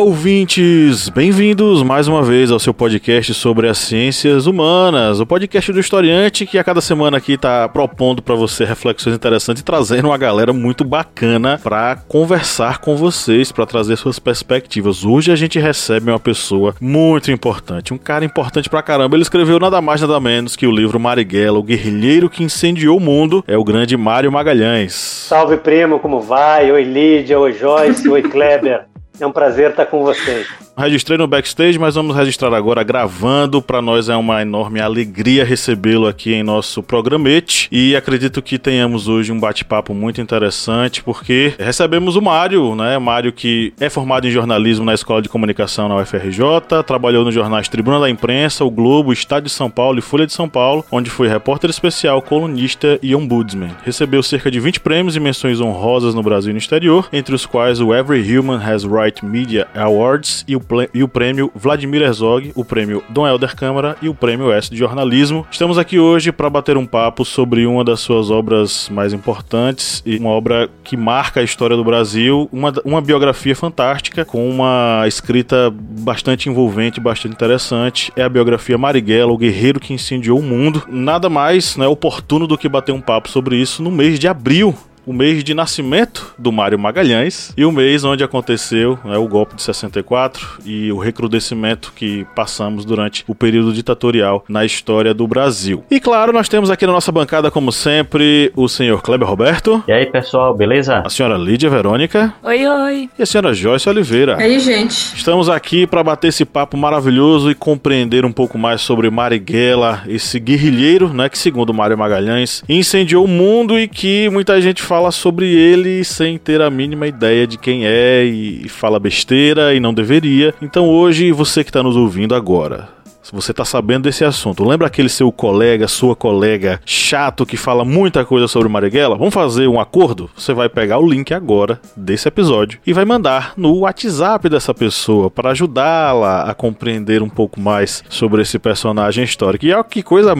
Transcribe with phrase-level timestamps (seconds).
[0.00, 1.10] Ouvintes!
[1.10, 6.46] Bem-vindos mais uma vez ao seu podcast sobre as ciências humanas, o podcast do historiante
[6.46, 10.54] que a cada semana aqui está propondo para você reflexões interessantes e trazendo uma galera
[10.54, 15.04] muito bacana para conversar com vocês, para trazer suas perspectivas.
[15.04, 19.16] Hoje a gente recebe uma pessoa muito importante, um cara importante pra caramba.
[19.16, 23.00] Ele escreveu nada mais nada menos que o livro Marighella, o guerrilheiro que incendiou o
[23.00, 24.94] mundo, é o grande Mário Magalhães.
[24.94, 26.72] Salve primo, como vai?
[26.72, 28.89] Oi Lídia, oi Joyce, oi Kleber.
[29.20, 30.48] É um prazer estar com vocês.
[30.76, 33.60] Registrei no backstage, mas vamos registrar agora gravando.
[33.60, 39.06] Para nós é uma enorme alegria recebê-lo aqui em nosso programete e acredito que tenhamos
[39.08, 42.98] hoje um bate-papo muito interessante porque recebemos o Mário, né?
[42.98, 47.68] Mário que é formado em jornalismo na Escola de Comunicação na UFRJ, trabalhou nos jornais
[47.68, 51.10] Tribuna da Imprensa, O Globo, Estado de São Paulo e Folha de São Paulo, onde
[51.10, 53.76] foi repórter especial, colunista e ombudsman.
[53.84, 57.44] Recebeu cerca de 20 prêmios e menções honrosas no Brasil e no exterior, entre os
[57.44, 60.59] quais o Every Human Has Right Media Awards e o
[60.92, 64.76] e o prêmio Vladimir Herzog, o prêmio Dom Helder Câmara e o prêmio S de
[64.76, 65.46] Jornalismo.
[65.50, 70.16] Estamos aqui hoje para bater um papo sobre uma das suas obras mais importantes e
[70.16, 75.72] uma obra que marca a história do Brasil, uma, uma biografia fantástica com uma escrita
[75.72, 78.12] bastante envolvente, bastante interessante.
[78.16, 80.82] É a biografia Marighella, o guerreiro que incendiou o mundo.
[80.88, 84.74] Nada mais né, oportuno do que bater um papo sobre isso no mês de abril
[85.06, 89.54] o mês de nascimento do Mário Magalhães e o mês onde aconteceu né, o golpe
[89.54, 95.84] de 64 e o recrudescimento que passamos durante o período ditatorial na história do Brasil.
[95.90, 99.82] E claro, nós temos aqui na nossa bancada, como sempre, o senhor Kleber Roberto.
[99.86, 101.02] E aí, pessoal, beleza?
[101.04, 102.32] A senhora Lídia Verônica.
[102.42, 103.10] Oi, oi.
[103.18, 104.36] E a senhora Joyce Oliveira.
[104.40, 105.16] E aí, gente.
[105.16, 110.38] Estamos aqui para bater esse papo maravilhoso e compreender um pouco mais sobre Marighella, esse
[110.38, 115.46] guerrilheiro, né, que segundo Mário Magalhães incendiou o mundo e que muita gente fala sobre
[115.46, 120.52] ele sem ter a mínima ideia de quem é e fala besteira e não deveria.
[120.60, 122.88] Então hoje, você que está nos ouvindo agora,
[123.32, 128.24] você tá sabendo desse assunto, lembra aquele seu colega, sua colega chato que fala muita
[128.24, 129.16] coisa sobre Marighella?
[129.16, 130.30] Vamos fazer um acordo?
[130.36, 135.30] Você vai pegar o link agora desse episódio e vai mandar no WhatsApp dessa pessoa
[135.30, 139.64] para ajudá-la a compreender um pouco mais sobre esse personagem histórico.
[139.64, 140.34] E é que coisa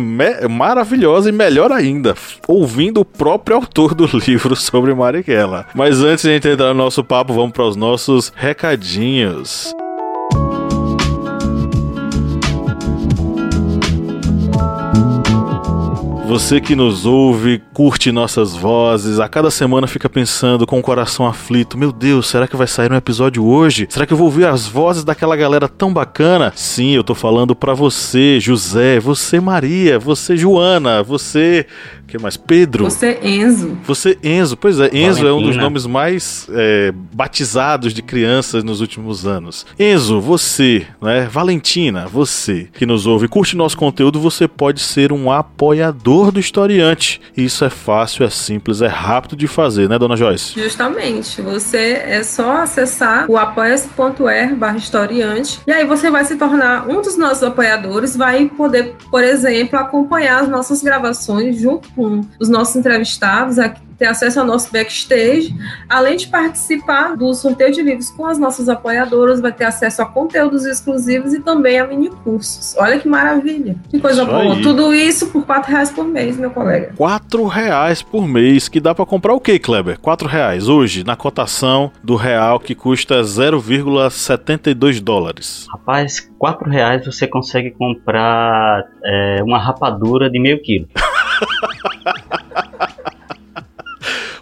[0.48, 2.14] maravilhosa e melhor ainda,
[2.46, 5.66] ouvindo o próprio autor do livro sobre Marighella.
[5.74, 9.74] Mas antes de entrar no nosso papo, vamos para os nossos recadinhos.
[16.30, 21.26] Você que nos ouve, curte nossas vozes, a cada semana fica pensando com o coração
[21.26, 23.88] aflito: Meu Deus, será que vai sair um episódio hoje?
[23.90, 26.52] Será que eu vou ouvir as vozes daquela galera tão bacana?
[26.54, 31.66] Sim, eu tô falando para você, José, você, Maria, você, Joana, você
[32.10, 32.36] que mais?
[32.36, 32.84] Pedro.
[32.84, 33.78] Você, Enzo.
[33.84, 34.56] Você, Enzo.
[34.56, 35.28] Pois é, Enzo Valentina.
[35.28, 39.66] é um dos nomes mais é, batizados de crianças nos últimos anos.
[39.78, 41.28] Enzo, você, né?
[41.30, 47.20] Valentina, você que nos ouve, curte nosso conteúdo, você pode ser um apoiador do historiante.
[47.36, 50.58] Isso é fácil, é simples, é rápido de fazer, né, dona Joyce?
[50.60, 51.40] Justamente.
[51.42, 57.00] Você é só acessar o apoia.se barra historiante e aí você vai se tornar um
[57.00, 61.99] dos nossos apoiadores, vai poder, por exemplo, acompanhar as nossas gravações junto com
[62.38, 65.54] os nossos entrevistados, aqui ter acesso ao nosso backstage,
[65.86, 70.06] além de participar do sorteio de livros com as nossas apoiadoras, vai ter acesso a
[70.06, 72.74] conteúdos exclusivos e também a mini cursos.
[72.78, 74.54] Olha que maravilha, que coisa isso boa.
[74.54, 74.62] Aí.
[74.62, 76.94] Tudo isso por quatro reais por mês, meu colega.
[76.96, 80.00] Quatro reais por mês, que dá para comprar o que, Kleber?
[80.00, 85.66] Quatro reais hoje na cotação do real que custa 0,72 dólares.
[85.70, 90.88] Rapaz, quatro reais você consegue comprar é, uma rapadura de meio quilo.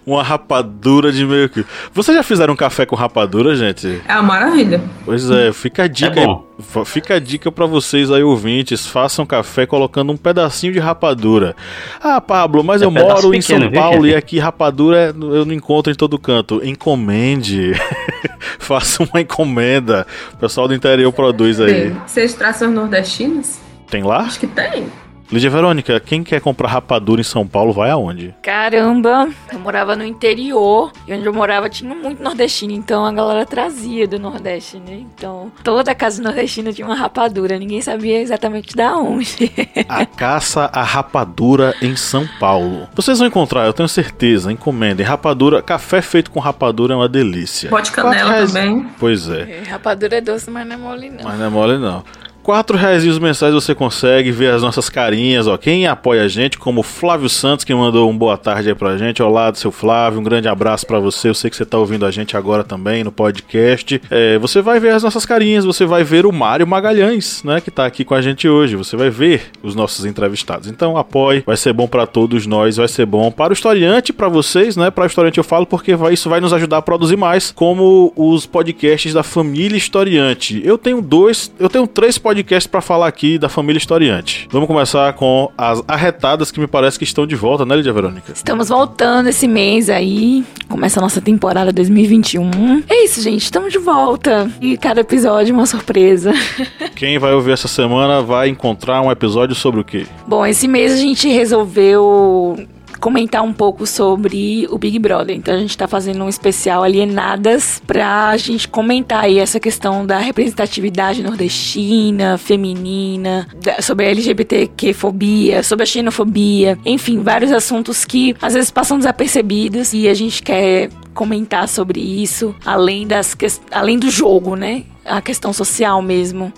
[0.08, 1.64] uma rapadura de meio que.
[1.92, 4.00] Vocês já fizeram um café com rapadura, gente?
[4.08, 4.80] É uma maravilha.
[5.04, 6.20] Pois é, fica a dica.
[6.20, 11.54] É fica a dica para vocês aí ouvintes, façam café colocando um pedacinho de rapadura.
[12.00, 14.12] Ah, Pablo, mas é eu moro em São Paulo viu?
[14.12, 16.60] e aqui rapadura eu não encontro em todo canto.
[16.64, 17.72] Encomende.
[18.58, 20.06] Faça uma encomenda.
[20.32, 21.90] O pessoal do interior produz aí.
[21.90, 22.02] Tem.
[22.06, 23.60] Vocês traçam nordestinas?
[23.90, 24.20] Tem lá?
[24.20, 24.86] Acho que tem.
[25.30, 28.34] Lídia Verônica, quem quer comprar rapadura em São Paulo vai aonde?
[28.42, 33.44] Caramba, eu morava no interior e onde eu morava tinha muito nordestino, então a galera
[33.44, 35.02] trazia do Nordeste, né?
[35.14, 39.52] Então toda casa nordestina tinha uma rapadura, ninguém sabia exatamente da onde.
[39.86, 42.88] a caça à rapadura em São Paulo.
[42.94, 45.04] Vocês vão encontrar, eu tenho certeza, encomendem.
[45.04, 47.68] Rapadura, café feito com rapadura é uma delícia.
[47.68, 48.88] Pode canela também.
[48.98, 49.62] Pois é.
[49.62, 49.68] é.
[49.68, 51.24] Rapadura é doce, mas não é mole não.
[51.24, 52.02] Mas não é mole não
[52.48, 55.58] quatro reais mensais você consegue ver as nossas carinhas, ó.
[55.58, 58.96] Quem apoia a gente, como o Flávio Santos, que mandou um boa tarde aí pra
[58.96, 59.22] gente.
[59.22, 61.28] Olá, seu Flávio, um grande abraço para você.
[61.28, 64.00] Eu sei que você tá ouvindo a gente agora também no podcast.
[64.10, 67.70] É, você vai ver as nossas carinhas, você vai ver o Mário Magalhães, né, que
[67.70, 68.76] tá aqui com a gente hoje.
[68.76, 70.68] Você vai ver os nossos entrevistados.
[70.68, 74.28] Então apoie, vai ser bom para todos nós, vai ser bom para o historiante, para
[74.28, 74.90] vocês, né?
[74.90, 78.10] Para o historiante eu falo porque vai, isso vai nos ajudar a produzir mais, como
[78.16, 80.62] os podcasts da família historiante.
[80.64, 84.46] Eu tenho dois, eu tenho três podcasts podcast para falar aqui da família historiante.
[84.50, 88.32] Vamos começar com as arretadas que me parece que estão de volta, né, Lídia Verônica?
[88.32, 90.44] Estamos voltando esse mês aí.
[90.68, 92.84] Começa a nossa temporada 2021.
[92.88, 93.42] É isso, gente.
[93.42, 94.48] Estamos de volta.
[94.60, 96.32] E cada episódio é uma surpresa.
[96.94, 100.06] Quem vai ouvir essa semana vai encontrar um episódio sobre o quê?
[100.26, 102.56] Bom, esse mês a gente resolveu
[102.98, 105.36] comentar um pouco sobre o Big Brother.
[105.36, 110.04] Então a gente está fazendo um especial Alienadas para a gente comentar aí essa questão
[110.04, 113.46] da representatividade nordestina, feminina,
[113.80, 120.08] sobre a LGBTQ-fobia, sobre a xenofobia, enfim, vários assuntos que às vezes passam desapercebidos e
[120.08, 123.36] a gente quer comentar sobre isso, além das
[123.70, 124.84] além do jogo, né?
[125.04, 126.52] A questão social mesmo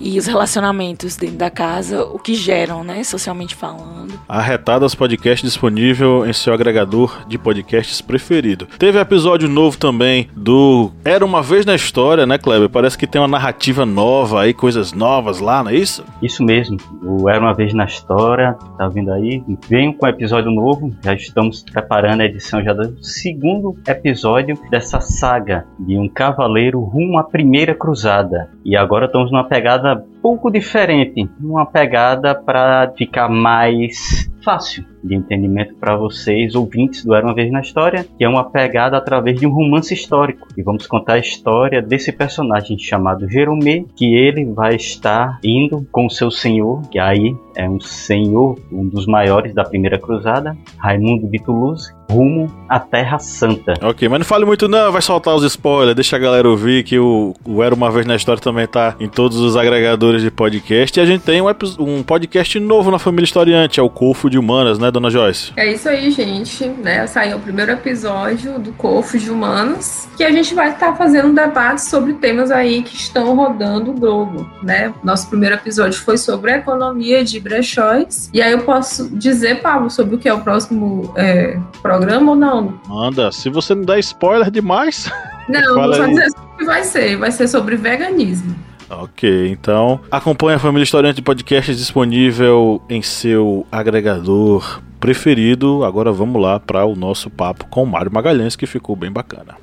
[0.00, 4.14] e os relacionamentos dentro da casa, o que geram, né, socialmente falando.
[4.28, 8.66] Arretadas Podcast disponível em seu agregador de podcasts preferido.
[8.78, 12.68] Teve episódio novo também do Era uma vez na história, né, Kleber?
[12.68, 16.04] Parece que tem uma narrativa nova aí, coisas novas lá, não é isso?
[16.22, 16.76] Isso mesmo.
[17.02, 19.42] O Era uma vez na história, tá vindo aí?
[19.68, 20.94] Venho com episódio novo.
[21.02, 27.18] Já estamos preparando a edição já do segundo episódio dessa saga de um cavaleiro rumo
[27.18, 28.50] à primeira cruzada.
[28.64, 29.85] E agora estamos numa pegada
[30.22, 37.26] pouco diferente, uma pegada para ficar mais fácil de entendimento para vocês, ouvintes do Era
[37.26, 40.48] uma Vez na História, que é uma pegada através de um romance histórico.
[40.56, 46.08] E vamos contar a história desse personagem chamado Jerome, que ele vai estar indo com
[46.08, 51.42] seu senhor, que aí é um senhor, um dos maiores da Primeira Cruzada, Raimundo de
[51.42, 53.74] Toulouse, rumo à Terra Santa.
[53.82, 56.98] Ok, mas não fale muito não, vai soltar os spoilers, deixa a galera ouvir que
[56.98, 60.98] o, o Era Uma Vez na História também tá em todos os agregadores de podcast
[60.98, 61.46] e a gente tem um,
[61.78, 65.52] um podcast novo na Família Historiante, é o Cofo de Humanas, né, dona Joyce?
[65.56, 70.30] É isso aí, gente, né, saiu o primeiro episódio do Cofo de Humanas, que a
[70.30, 74.48] gente vai estar tá fazendo um debate sobre temas aí que estão rodando o globo,
[74.62, 79.60] né, nosso primeiro episódio foi sobre a economia de brechóis, e aí eu posso dizer,
[79.60, 82.80] Pablo, sobre o que é o próximo é, programa ou não?
[82.88, 85.10] Manda, se você não der spoiler demais.
[85.48, 87.16] Não, vou só dizer o que vai ser.
[87.16, 88.54] Vai ser sobre veganismo.
[88.88, 95.84] Ok, então acompanhe a Família Historiante de Podcasts disponível em seu agregador preferido.
[95.84, 99.56] Agora vamos lá para o nosso papo com Mário Magalhães, que ficou bem bacana.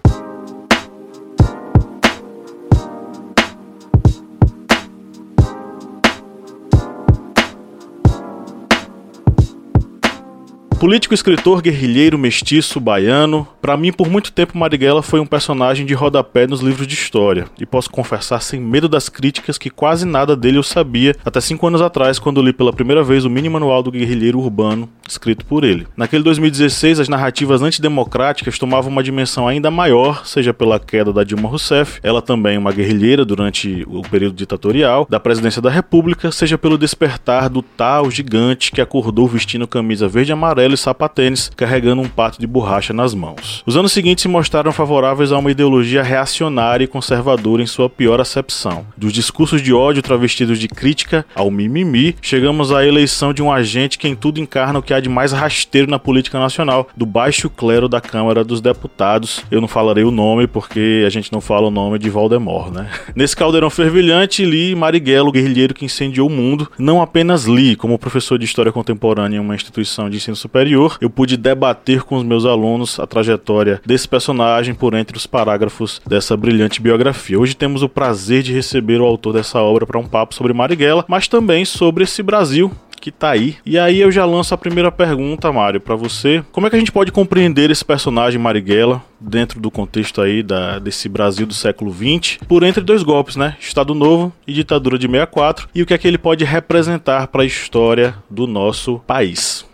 [10.83, 13.47] Político, escritor, guerrilheiro, mestiço, baiano.
[13.61, 17.45] Para mim, por muito tempo, Marighella foi um personagem de rodapé nos livros de história.
[17.57, 21.65] E posso confessar sem medo das críticas que quase nada dele eu sabia até cinco
[21.67, 25.63] anos atrás, quando li pela primeira vez o mini manual do guerrilheiro urbano, escrito por
[25.63, 25.87] ele.
[25.95, 31.47] Naquele 2016, as narrativas antidemocráticas tomavam uma dimensão ainda maior, seja pela queda da Dilma
[31.47, 36.77] Rousseff, ela também uma guerrilheira durante o período ditatorial da presidência da República, seja pelo
[36.77, 42.07] despertar do tal gigante que acordou vestindo camisa verde e amarela e sapatênis, carregando um
[42.07, 43.63] pato de borracha nas mãos.
[43.65, 48.19] Os anos seguintes se mostraram favoráveis a uma ideologia reacionária e conservadora em sua pior
[48.19, 48.85] acepção.
[48.97, 53.97] Dos discursos de ódio travestidos de crítica ao mimimi, chegamos à eleição de um agente
[53.97, 57.49] que em tudo encarna o que há de mais rasteiro na política nacional, do baixo
[57.49, 59.43] clero da Câmara dos Deputados.
[59.51, 62.89] Eu não falarei o nome porque a gente não fala o nome de Voldemort, né?
[63.15, 66.69] Nesse caldeirão fervilhante, li Marighella, o guerrilheiro que incendiou o mundo.
[66.77, 70.97] Não apenas li, como professor de História Contemporânea em uma instituição de ensino superior, superior,
[71.01, 76.01] eu pude debater com os meus alunos a trajetória desse personagem por entre os parágrafos
[76.07, 77.37] dessa brilhante biografia.
[77.37, 81.03] Hoje temos o prazer de receber o autor dessa obra para um papo sobre Marighella,
[81.05, 82.71] mas também sobre esse Brasil
[83.03, 83.57] que tá aí.
[83.65, 86.41] E aí eu já lanço a primeira pergunta, Mário, para você.
[86.53, 90.79] Como é que a gente pode compreender esse personagem Marighella dentro do contexto aí da,
[90.79, 93.57] desse Brasil do século XX, por entre dois golpes, né?
[93.59, 97.43] Estado Novo e ditadura de 64, e o que é que ele pode representar para
[97.43, 99.65] a história do nosso país.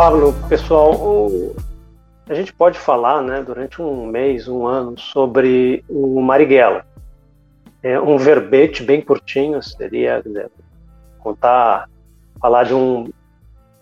[0.00, 1.54] Pablo, pessoal, o,
[2.26, 6.86] a gente pode falar, né, durante um mês, um ano, sobre o Marighella.
[7.82, 10.24] É um verbete bem curtinho, seria
[11.18, 11.86] contar,
[12.40, 13.10] falar de um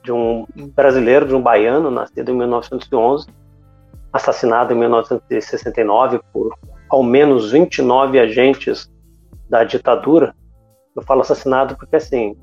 [0.03, 0.45] de um
[0.75, 3.29] brasileiro, de um baiano, nascido em 1911,
[4.13, 6.53] assassinado em 1969 por
[6.91, 8.91] ao menos 29 agentes
[9.49, 10.35] da ditadura.
[10.97, 12.37] Eu falo assassinado porque assim,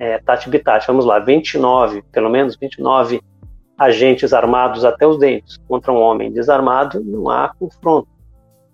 [0.00, 3.20] é, Tati Bitati, vamos lá, 29, pelo menos 29
[3.78, 8.08] agentes armados até os dentes contra um homem desarmado, não há confronto,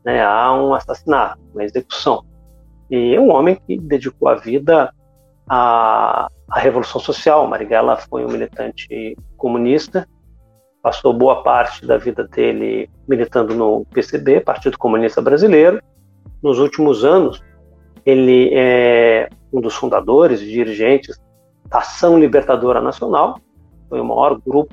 [0.05, 0.25] né?
[0.25, 2.25] há um assassinato, uma execução.
[2.89, 4.93] E um homem que dedicou a vida
[5.49, 7.45] à, à Revolução Social.
[7.49, 10.07] Marighella foi um militante comunista,
[10.81, 15.83] passou boa parte da vida dele militando no PCB, Partido Comunista Brasileiro.
[16.41, 17.43] Nos últimos anos,
[18.07, 21.21] ele é um dos fundadores e dirigentes
[21.69, 23.41] da Ação Libertadora Nacional,
[23.89, 24.73] foi o maior grupo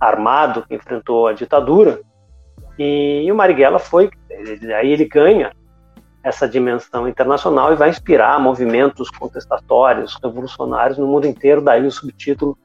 [0.00, 2.00] armado que enfrentou a ditadura,
[2.76, 4.10] e o Marighella foi,
[4.76, 5.52] aí ele ganha
[6.22, 12.58] essa dimensão internacional e vai inspirar movimentos contestatórios, revolucionários no mundo inteiro, daí o subtítulo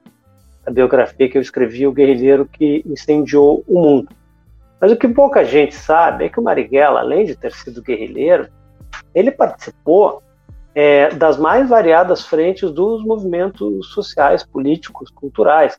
[0.65, 4.09] da biografia que eu escrevi, O Guerrilheiro que Incendiou o Mundo.
[4.79, 8.47] Mas o que pouca gente sabe é que o Marighella, além de ter sido guerrilheiro,
[9.13, 10.21] ele participou
[10.75, 15.77] é, das mais variadas frentes dos movimentos sociais, políticos, culturais.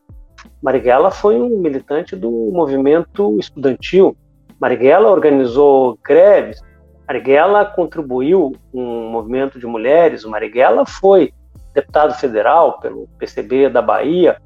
[0.63, 4.17] Marighella foi um militante do movimento estudantil.
[4.61, 6.61] Marighella organizou greves.
[7.07, 10.25] Marighella contribuiu com um movimento de mulheres.
[10.25, 11.33] O Marighella foi
[11.75, 14.41] deputado federal pelo PCB da Bahia,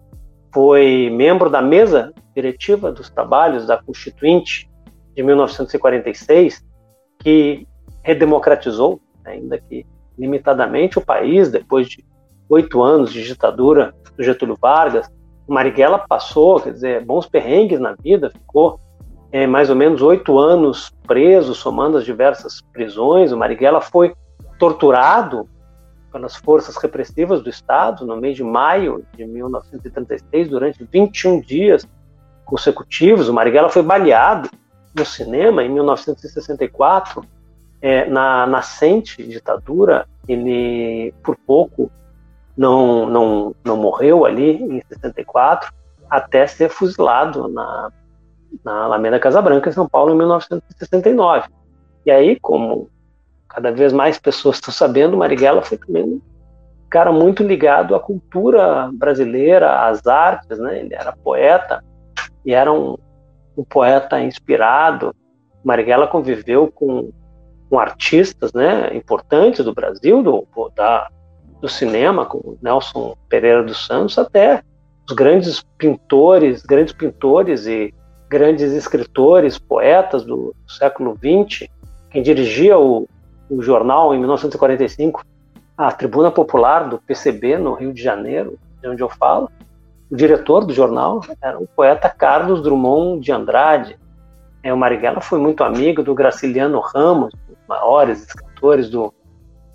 [0.53, 4.69] foi membro da mesa diretiva dos trabalhos da Constituinte
[5.15, 6.65] de 1946,
[7.19, 7.67] que
[8.09, 9.85] redemocratizou, ainda que
[10.19, 12.03] limitadamente o país, depois de
[12.49, 15.07] oito anos de ditadura do Getúlio Vargas.
[15.47, 18.81] O Marighella passou, quer dizer, bons perrengues na vida, ficou
[19.31, 23.31] é, mais ou menos oito anos preso, somando as diversas prisões.
[23.31, 24.15] O Marighella foi
[24.59, 25.47] torturado
[26.11, 31.87] pelas forças repressivas do Estado no mês de maio de 1936, durante 21 dias
[32.47, 33.29] consecutivos.
[33.29, 34.49] O Marighella foi baleado
[34.97, 37.23] no cinema em 1964
[37.81, 41.91] é, na nascente ditadura, ele por pouco
[42.57, 45.73] não, não, não morreu ali em 64,
[46.11, 47.93] até ser fuzilado na,
[48.65, 51.49] na Alameda Casa Branca, em São Paulo, em 1969.
[52.05, 52.91] E aí, como
[53.49, 56.21] cada vez mais pessoas estão sabendo, Marighella foi também um
[56.91, 60.81] cara muito ligado à cultura brasileira, às artes, né?
[60.81, 61.85] Ele era poeta
[62.45, 62.97] e era um,
[63.57, 65.15] um poeta inspirado.
[65.63, 67.11] Marighella conviveu com
[67.69, 71.09] com artistas né, importantes do Brasil, do, da,
[71.61, 74.63] do cinema, como Nelson Pereira dos Santos, até
[75.09, 77.95] os grandes pintores, grandes pintores e
[78.29, 81.69] grandes escritores, poetas do século XX.
[82.11, 83.09] Quem dirigia o,
[83.49, 85.25] o jornal em 1945,
[85.77, 89.51] a Tribuna Popular do PCB no Rio de Janeiro, de onde eu falo,
[90.11, 93.99] o diretor do jornal era o poeta Carlos Drummond de Andrade.
[94.63, 97.33] É, o Marighella foi muito amigo do Graciliano Ramos,
[97.69, 99.13] maiores escritores do,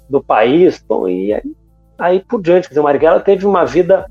[0.09, 0.83] do país.
[0.87, 1.55] Bom, e aí,
[1.97, 2.67] aí por diante.
[2.67, 4.09] Quer dizer, o Marighella teve uma vida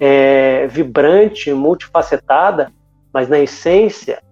[0.00, 2.70] é, vibrante, multifacetada,
[3.12, 4.22] mas na essência,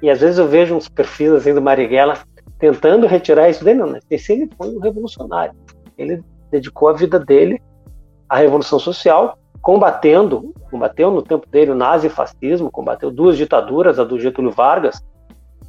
[0.00, 2.18] e às vezes eu vejo uns perfis assim do Marighella
[2.58, 5.54] tentando retirar isso dele, não, na essência ele foi um revolucionário.
[5.98, 7.60] Ele dedicou a vida dele
[8.28, 14.18] à revolução social, combatendo, combateu no tempo dele o nazifascismo, combateu duas ditaduras, a do
[14.18, 15.04] Getúlio Vargas,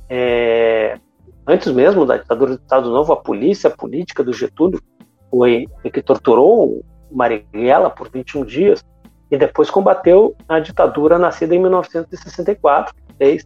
[0.09, 0.99] é,
[1.47, 4.81] antes mesmo da ditadura do Estado Novo, a polícia política do Getúlio
[5.29, 8.83] foi que torturou Marighella por 21 dias
[9.29, 13.43] e depois combateu a ditadura nascida em 1964, fez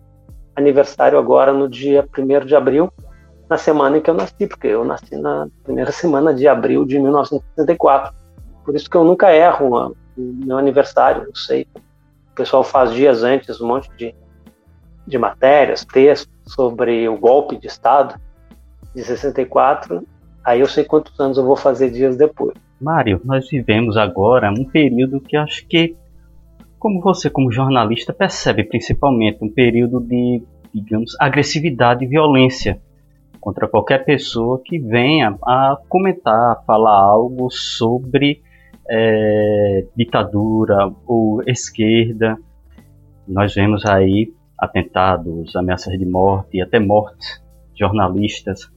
[0.56, 2.92] aniversário agora no dia 1 de abril,
[3.50, 7.00] na semana em que eu nasci, porque eu nasci na primeira semana de abril de
[7.00, 8.13] 1964.
[8.66, 11.66] Por isso que eu nunca erro o meu aniversário, eu sei.
[12.32, 14.13] O pessoal faz dias antes um monte de
[15.07, 18.19] de matérias, textos sobre o golpe de Estado
[18.93, 20.05] de 64,
[20.43, 22.53] aí eu sei quantos anos eu vou fazer dias depois.
[22.79, 25.95] Mário, nós vivemos agora um período que acho que,
[26.77, 32.79] como você como jornalista percebe principalmente, um período de, digamos, agressividade e violência
[33.39, 38.41] contra qualquer pessoa que venha a comentar, falar algo sobre
[38.89, 42.37] é, ditadura ou esquerda.
[43.27, 47.41] Nós vemos aí atentados, ameaças de morte e até mortes
[47.77, 48.69] jornalistas.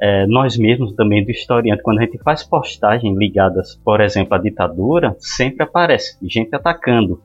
[0.00, 4.38] É, nós mesmos também do historiante, quando a gente faz postagens ligadas, por exemplo, à
[4.38, 7.20] ditadura, sempre aparece gente atacando.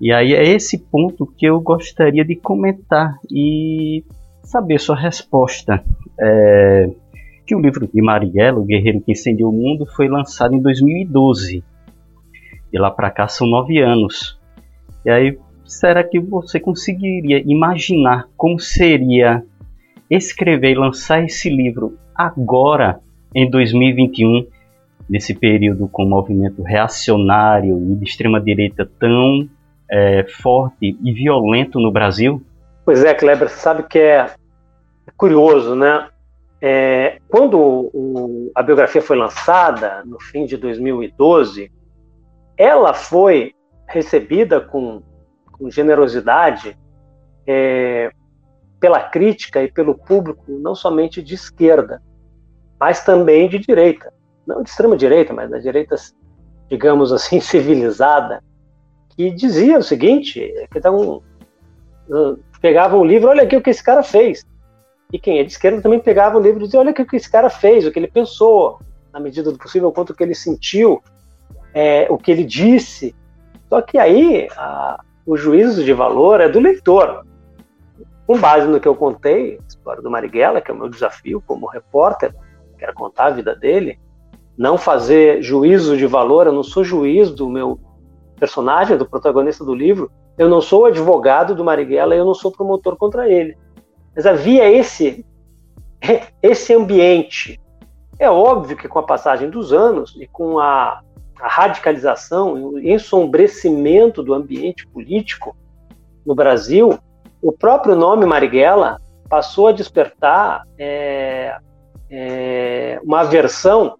[0.00, 4.04] E aí é esse ponto que eu gostaria de comentar e
[4.42, 5.82] saber sua resposta.
[6.18, 6.90] É,
[7.46, 11.64] que o livro de Marighella, O Guerreiro que Incendiou o Mundo, foi lançado em 2012.
[12.72, 14.38] E lá para cá são nove anos.
[15.04, 15.38] E aí,
[15.70, 19.42] será que você conseguiria imaginar como seria
[20.10, 22.98] escrever e lançar esse livro agora,
[23.32, 24.46] em 2021,
[25.08, 29.48] nesse período com o movimento reacionário e de extrema-direita tão
[29.88, 32.42] é, forte e violento no Brasil?
[32.84, 34.26] Pois é, Kleber, sabe que é
[35.16, 36.08] curioso, né?
[36.60, 41.70] É, quando o, a biografia foi lançada, no fim de 2012,
[42.58, 43.54] ela foi
[43.88, 45.02] recebida com,
[45.60, 46.76] com generosidade
[47.46, 48.10] é,
[48.80, 52.02] pela crítica e pelo público, não somente de esquerda,
[52.80, 54.10] mas também de direita.
[54.46, 55.94] Não de extrema direita, mas da direita,
[56.68, 58.42] digamos assim, civilizada,
[59.10, 60.40] que dizia o seguinte:
[60.72, 61.22] que então,
[62.62, 64.46] pegavam o livro, olha aqui o que esse cara fez.
[65.12, 67.30] E quem é de esquerda também pegava o livro e dizia: olha o que esse
[67.30, 68.80] cara fez, o que ele pensou,
[69.12, 71.02] na medida do possível, quanto que ele sentiu,
[71.74, 73.14] é, o que ele disse.
[73.68, 77.24] Só que aí a, o juízo de valor é do leitor.
[78.26, 81.42] Com base no que eu contei, a história do Marighella, que é o meu desafio
[81.46, 82.34] como repórter,
[82.78, 83.98] quero contar a vida dele,
[84.56, 87.78] não fazer juízo de valor, eu não sou juiz do meu
[88.38, 92.96] personagem, do protagonista do livro, eu não sou advogado do Marighella, eu não sou promotor
[92.96, 93.56] contra ele.
[94.14, 95.24] Mas havia esse,
[96.42, 97.60] esse ambiente.
[98.18, 101.00] É óbvio que com a passagem dos anos e com a,
[101.40, 105.56] a radicalização e o ensombrecimento do ambiente político
[106.26, 106.98] no Brasil,
[107.42, 111.56] o próprio nome Marighella passou a despertar é,
[112.10, 113.96] é, uma aversão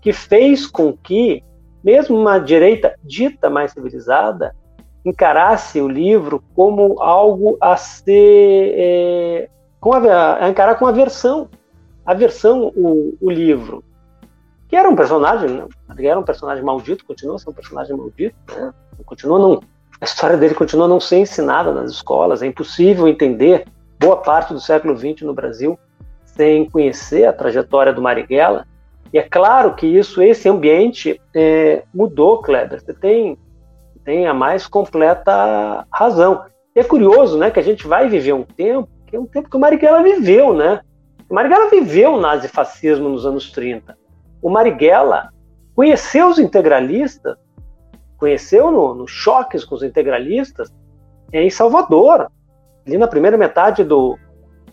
[0.00, 1.42] que fez com que,
[1.84, 4.54] mesmo uma direita dita mais civilizada,
[5.04, 9.48] encarasse o livro como algo a ser é,
[9.80, 11.48] com a, a, encarar com aversão,
[12.04, 13.82] aversão o, o livro,
[14.70, 15.66] que era um personagem, né?
[15.98, 18.72] era um personagem maldito, continua sendo um personagem maldito, né?
[19.04, 19.60] continua não,
[20.00, 23.66] a história dele continua não ser ensinada nas escolas, é impossível entender
[23.98, 25.76] boa parte do século XX no Brasil
[26.24, 28.64] sem conhecer a trajetória do Marighella.
[29.12, 32.80] E é claro que isso, esse ambiente é, mudou, Kleber.
[32.80, 33.36] Você tem
[34.04, 36.44] tem a mais completa razão.
[36.74, 39.50] E é curioso, né, que a gente vai viver um tempo, que é um tempo
[39.50, 40.80] que o Marighella viveu, né?
[41.28, 43.99] O Marighella viveu o nazifascismo nos anos 30.
[44.42, 45.32] O Marighella
[45.74, 47.36] conheceu os integralistas,
[48.16, 50.72] conheceu nos no choques com os integralistas
[51.32, 52.30] em Salvador,
[52.86, 54.18] ali na primeira metade do,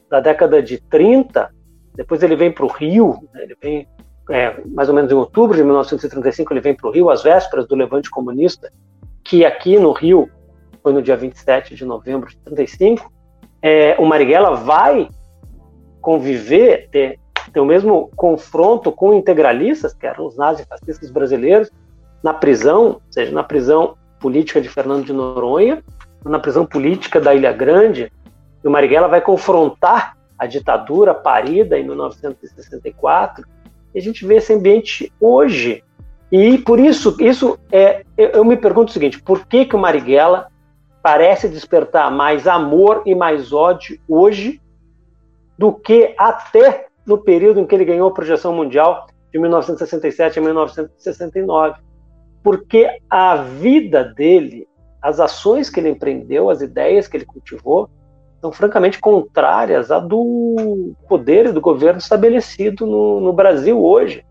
[0.09, 1.49] da década de 30.
[1.95, 3.87] Depois ele vem para o Rio, né, ele vem
[4.29, 7.67] é, mais ou menos em outubro de 1935, ele vem para o Rio, às vésperas
[7.67, 8.71] do levante comunista
[9.23, 10.29] que aqui no Rio
[10.81, 13.11] foi no dia 27 de novembro de 35,
[13.61, 15.09] é, o Marighella vai
[15.99, 17.19] conviver, ter,
[17.57, 21.71] ter o mesmo confronto com integralistas, que eram os nazifascistas brasileiros,
[22.21, 25.83] na prisão, seja na prisão política de Fernando de Noronha,
[26.23, 28.11] na prisão política da Ilha Grande,
[28.63, 33.43] e o Marighella vai confrontar a ditadura parida em 1964,
[33.95, 35.83] e a gente vê esse ambiente hoje.
[36.31, 40.51] E por isso, isso é, eu me pergunto o seguinte: por que, que o Marighella
[41.01, 44.61] parece despertar mais amor e mais ódio hoje
[45.57, 50.41] do que até no período em que ele ganhou a projeção mundial de 1967 a
[50.41, 51.79] 1969?
[52.43, 54.67] Porque a vida dele,
[55.01, 57.89] as ações que ele empreendeu, as ideias que ele cultivou,
[58.41, 64.23] são francamente contrárias à do poder e do governo estabelecido no, no Brasil hoje.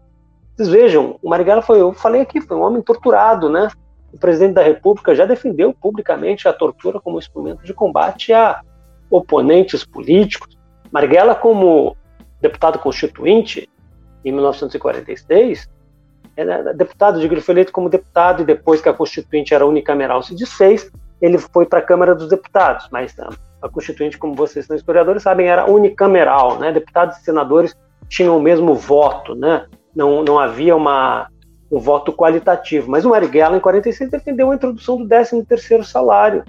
[0.54, 3.68] Vocês vejam, o Marighella foi, eu falei aqui, foi um homem torturado, né?
[4.12, 8.60] O presidente da República já defendeu publicamente a tortura como instrumento de combate a
[9.10, 10.56] oponentes políticos.
[10.90, 11.96] Marighella, como
[12.48, 13.68] deputado constituinte
[14.24, 15.68] em 1946,
[16.36, 20.22] era deputado, digo, ele foi eleito como deputado e depois que a Constituinte era unicameral
[20.22, 23.30] se desfez, ele foi para a Câmara dos Deputados, mas a,
[23.62, 26.70] a Constituinte, como vocês são historiadores sabem, era unicameral, né?
[26.72, 27.74] Deputados e senadores
[28.08, 29.66] tinham o mesmo voto, né?
[29.94, 31.28] Não, não havia uma,
[31.72, 32.90] um voto qualitativo.
[32.90, 36.44] Mas o Marighella, em 46, defendeu a introdução do 13º salário,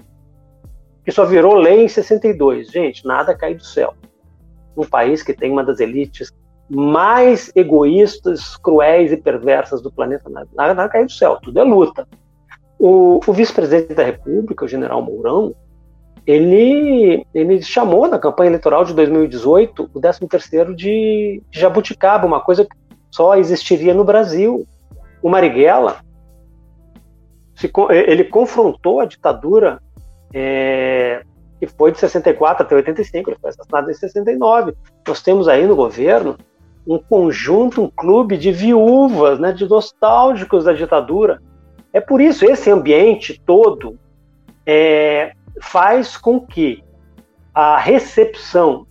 [1.02, 2.70] que só virou lei em 62.
[2.70, 3.94] Gente, nada cai do céu.
[4.78, 6.32] Um país que tem uma das elites
[6.68, 12.06] mais egoístas, cruéis e perversas do planeta, nada, nada cai do céu, tudo é luta.
[12.78, 15.54] O, o vice-presidente da República, o general Mourão,
[16.26, 22.66] ele, ele chamou na campanha eleitoral de 2018 o 13º de, de jabuticaba, uma coisa
[22.66, 22.76] que
[23.10, 24.66] só existiria no Brasil.
[25.22, 25.96] O Marighella,
[27.90, 29.80] ele confrontou a ditadura
[30.32, 31.22] é,
[31.58, 34.74] que foi de 64 até 85, ele foi assassinado em 69.
[35.06, 36.36] Nós temos aí no governo
[36.86, 41.42] um conjunto, um clube de viúvas, né, de nostálgicos da ditadura.
[41.92, 43.98] É por isso, esse ambiente todo
[44.64, 46.82] é, faz com que
[47.54, 48.86] a recepção,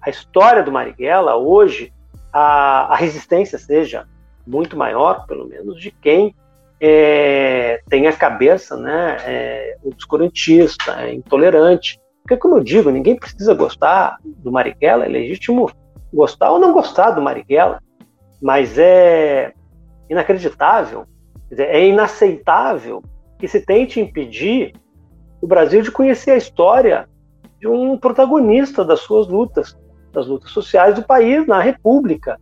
[0.00, 1.92] a história do Marighella hoje,
[2.32, 4.06] a, a resistência seja
[4.46, 6.34] muito maior, pelo menos, de quem
[6.80, 12.00] é, tem a cabeça né, é, obscurantista, é intolerante.
[12.28, 15.70] Porque, como eu digo, ninguém precisa gostar do Marighella, é legítimo
[16.12, 17.82] gostar ou não gostar do Marighella,
[18.42, 19.54] mas é
[20.10, 21.06] inacreditável,
[21.50, 23.02] é inaceitável
[23.38, 24.74] que se tente impedir
[25.40, 27.08] o Brasil de conhecer a história
[27.58, 29.74] de um protagonista das suas lutas,
[30.12, 32.38] das lutas sociais do país na República.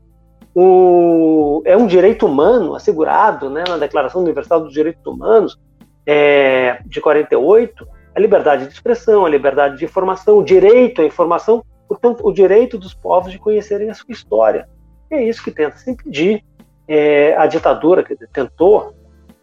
[0.52, 5.56] O, é um direito humano assegurado né, na Declaração Universal dos Direitos Humanos
[6.04, 11.62] é, de 48, a liberdade de expressão, a liberdade de informação, o direito à informação,
[11.86, 14.66] portanto, o direito dos povos de conhecerem a sua história.
[15.10, 16.42] E é isso que tenta se impedir.
[16.88, 18.94] É, a ditadura que tentou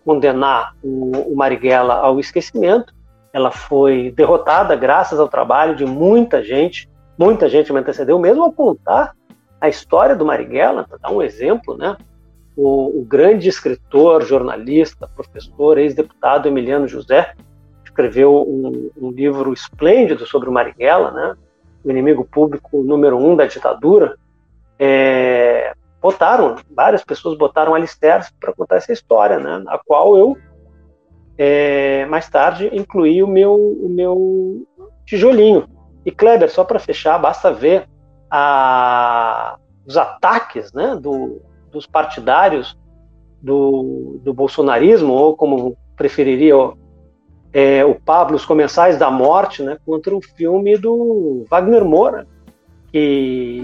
[0.03, 2.93] condenar o, o Marighella ao esquecimento,
[3.31, 8.51] ela foi derrotada graças ao trabalho de muita gente, muita gente me antecedeu, mesmo ao
[8.51, 9.13] contar
[9.61, 11.95] a história do Marighella, para dar um exemplo, né?
[12.55, 17.33] O, o, grande escritor, jornalista, professor, ex-deputado Emiliano José
[17.93, 21.35] escreveu um, um, livro esplêndido sobre o Marighella, né?
[21.85, 24.17] O inimigo público número um da ditadura.
[24.79, 29.63] É, botaram, várias pessoas botaram alicerces para contar essa história, né?
[29.67, 30.35] A qual eu
[31.37, 34.67] é, mais tarde incluí o meu, o meu
[35.05, 35.67] tijolinho.
[36.05, 37.87] E Kleber, só para fechar, basta ver
[38.29, 42.77] a, os ataques né, do, dos partidários
[43.41, 46.55] do, do bolsonarismo, ou como preferiria
[47.53, 52.25] é, o Pablo, os Comensais da Morte, né, contra o filme do Wagner Moura,
[52.91, 53.61] que,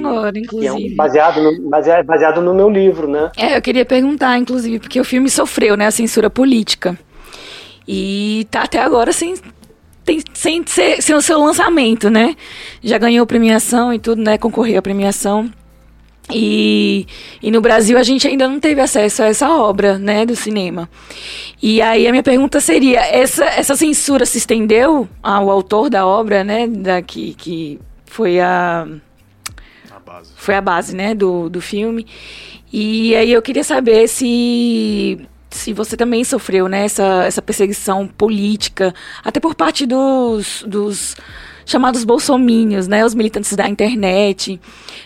[0.49, 3.31] que é um, baseado, no, baseado, baseado no meu livro, né?
[3.37, 6.97] É, eu queria perguntar, inclusive, porque o filme sofreu, né, a censura política.
[7.87, 9.35] E tá até agora sem,
[10.05, 12.35] tem, sem, ser, sem o seu lançamento, né?
[12.83, 14.37] Já ganhou premiação e tudo, né?
[14.37, 15.51] Concorreu à premiação.
[16.31, 17.07] E,
[17.41, 20.89] e no Brasil a gente ainda não teve acesso a essa obra, né, do cinema.
[21.61, 26.43] E aí a minha pergunta seria, essa, essa censura se estendeu ao autor da obra,
[26.43, 28.87] né, da, que, que foi a...
[29.91, 30.31] a base.
[30.35, 32.05] Foi a base, né, do, do filme.
[32.71, 35.19] E aí eu queria saber se
[35.51, 41.15] se você também sofreu né, essa, essa perseguição política, até por parte dos, dos
[41.69, 44.59] chamados bolsomínios, né, os militantes da internet,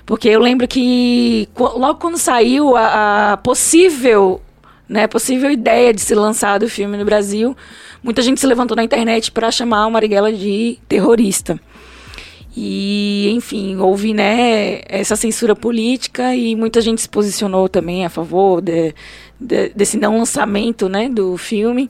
[0.06, 4.42] porque eu lembro que logo quando saiu a, a possível,
[4.88, 7.56] né, possível ideia de se lançar do filme no Brasil,
[8.02, 11.60] muita gente se levantou na internet para chamar o Marighella de terrorista.
[12.56, 18.62] E, enfim, houve né, essa censura política e muita gente se posicionou também a favor
[18.62, 18.94] de,
[19.40, 21.90] de, desse não lançamento né, do filme.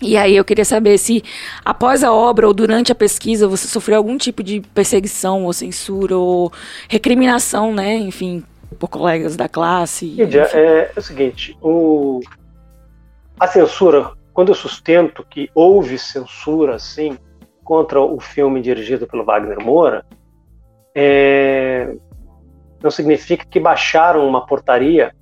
[0.00, 1.24] E aí eu queria saber se
[1.64, 6.16] após a obra ou durante a pesquisa você sofreu algum tipo de perseguição ou censura
[6.16, 6.52] ou
[6.88, 8.44] recriminação, né, enfim,
[8.78, 10.06] por colegas da classe.
[10.06, 12.20] Lídia, é, é, o seguinte, o,
[13.40, 17.18] a censura, quando eu sustento que houve censura, sim,
[17.64, 20.06] contra o filme dirigido pelo Wagner Moura,
[20.94, 21.92] é,
[22.80, 25.12] não significa que baixaram uma portaria,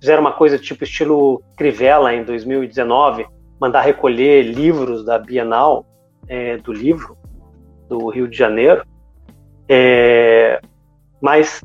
[0.00, 3.26] fizeram uma coisa tipo estilo Crivella em 2019,
[3.62, 5.86] mandar recolher livros da Bienal
[6.26, 7.16] é, do livro
[7.88, 8.84] do Rio de Janeiro,
[9.68, 10.60] é,
[11.20, 11.62] mas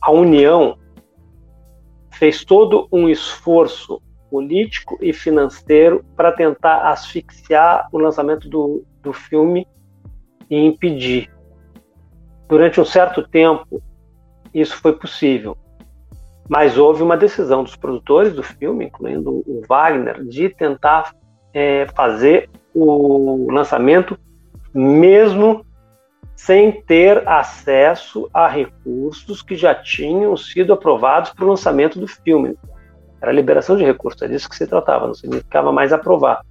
[0.00, 0.78] a União
[2.12, 9.66] fez todo um esforço político e financeiro para tentar asfixiar o lançamento do, do filme
[10.48, 11.28] e impedir.
[12.48, 13.82] Durante um certo tempo,
[14.54, 15.58] isso foi possível,
[16.48, 21.14] mas houve uma decisão dos produtores do filme, incluindo o Wagner, de tentar
[21.52, 24.18] é, fazer o lançamento
[24.72, 25.64] mesmo
[26.36, 32.56] sem ter acesso a recursos que já tinham sido aprovados para o lançamento do filme.
[33.20, 36.44] Era liberação de recursos, é disso que se tratava, não significava mais aprovar.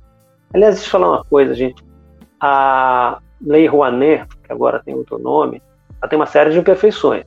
[0.53, 1.85] Aliás, deixa eu falar uma coisa, gente.
[2.39, 5.61] A Lei Rouanet, que agora tem outro nome,
[6.01, 7.23] ela tem uma série de imperfeições,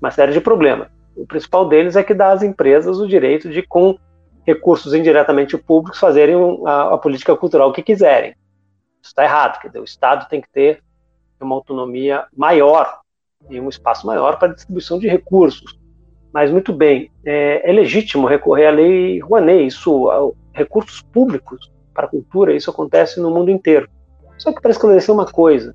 [0.00, 0.88] uma série de problemas.
[1.20, 3.98] O principal deles é que dá às empresas o direito de, com
[4.46, 6.34] recursos indiretamente públicos, fazerem
[6.66, 8.30] a, a política cultural que quiserem.
[9.02, 10.82] Isso está errado, quer dizer, o Estado tem que ter
[11.38, 13.00] uma autonomia maior
[13.50, 15.78] e um espaço maior para distribuição de recursos.
[16.32, 22.08] Mas, muito bem, é, é legítimo recorrer à lei Rouanet, isso, recursos públicos para a
[22.08, 23.88] cultura, isso acontece no mundo inteiro.
[24.38, 25.74] Só que para esclarecer uma coisa,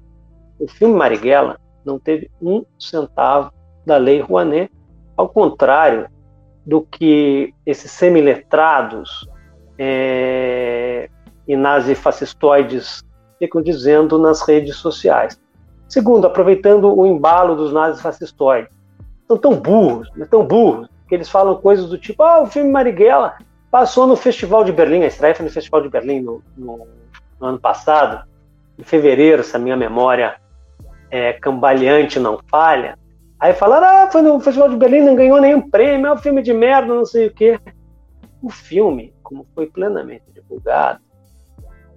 [0.60, 3.51] o filme Marighella não teve um centavo
[3.86, 4.71] da lei Rouanet,
[5.15, 6.08] ao contrário
[6.65, 9.30] do que esses semiletrados
[9.78, 11.10] é,
[11.47, 13.04] e nazifascistoides
[13.38, 15.39] ficam dizendo nas redes sociais.
[15.88, 18.71] Segundo, aproveitando o embalo dos nazis fascistoides.
[19.28, 23.38] São tão burros, tão burros, que eles falam coisas do tipo: ah, o filme Marighella
[23.69, 26.88] passou no Festival de Berlim, a estreia foi no Festival de Berlim no, no,
[27.39, 28.25] no ano passado,
[28.78, 30.36] em fevereiro, se a minha memória
[31.10, 32.97] é, cambaleante não falha.
[33.39, 36.41] Aí falaram: ah, foi no Festival de Berlim, não ganhou nenhum prêmio, é um filme
[36.41, 37.60] de merda, não sei o quê.
[38.41, 41.00] O filme, como foi plenamente divulgado,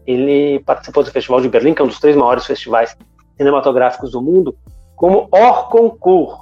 [0.07, 2.97] ele participou do Festival de Berlim, que é um dos três maiores festivais
[3.37, 4.57] cinematográficos do mundo
[4.99, 6.41] como hors concours,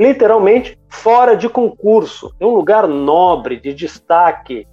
[0.00, 4.66] literalmente fora de concurso, é um lugar nobre, de destaque,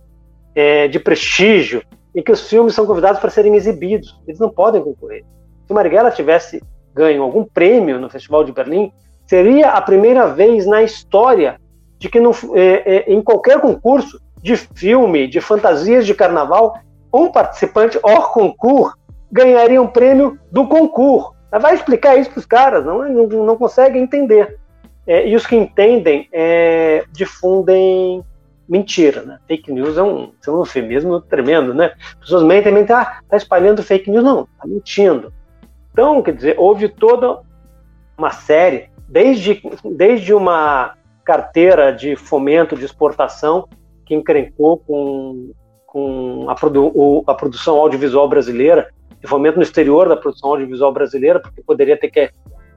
[0.55, 1.83] é, de prestígio,
[2.15, 4.17] em que os filmes são convidados para serem exibidos.
[4.25, 5.25] Eles não podem concorrer.
[5.67, 8.91] Se Marighella tivesse ganho algum prêmio no Festival de Berlim,
[9.31, 11.57] seria a primeira vez na história
[11.97, 16.77] de que é, é, em qualquer concurso de filme, de fantasias de carnaval,
[17.13, 18.93] um participante hors concours
[19.31, 21.33] ganharia um prêmio do concurso.
[21.49, 24.59] Vai explicar isso para os caras, não, não, não conseguem entender.
[25.07, 28.25] É, e os que entendem é, difundem
[28.67, 29.39] mentira, né?
[29.47, 31.93] Fake news é um, é um eufemismo tremendo, né?
[32.15, 34.25] As pessoas mentem, mentem, ah, tá espalhando fake news.
[34.25, 35.31] Não, tá mentindo.
[35.93, 37.39] Então, quer dizer, houve toda
[38.17, 40.93] uma série, desde, desde uma
[41.25, 43.67] carteira de fomento de exportação
[44.05, 45.51] que encrencou com,
[45.85, 51.41] com a, produ, a produção audiovisual brasileira, de fomento no exterior da produção audiovisual brasileira,
[51.41, 52.31] porque poderia ter que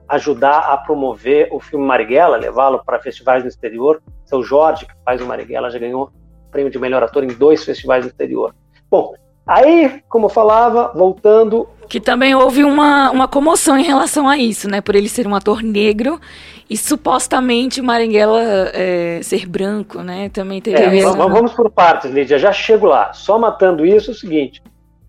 [0.09, 4.03] ajudar a promover o filme Marighella, levá-lo para festivais no exterior.
[4.27, 6.11] Seu Jorge, que faz o Marighella, já ganhou
[6.51, 8.55] prêmio de melhor ator em dois festivais no exterior.
[8.91, 9.15] Bom,
[9.47, 11.69] aí, como eu falava, voltando.
[11.89, 14.81] Que também houve uma, uma comoção em relação a isso, né?
[14.81, 16.21] Por ele ser um ator negro
[16.69, 18.43] e supostamente Marighella
[18.73, 20.29] é, ser branco, né?
[20.31, 20.83] Também teve.
[21.01, 22.39] É, vamos, vamos por partes, Lídia.
[22.39, 23.13] Já chego lá.
[23.13, 24.63] Só matando isso, é o seguinte: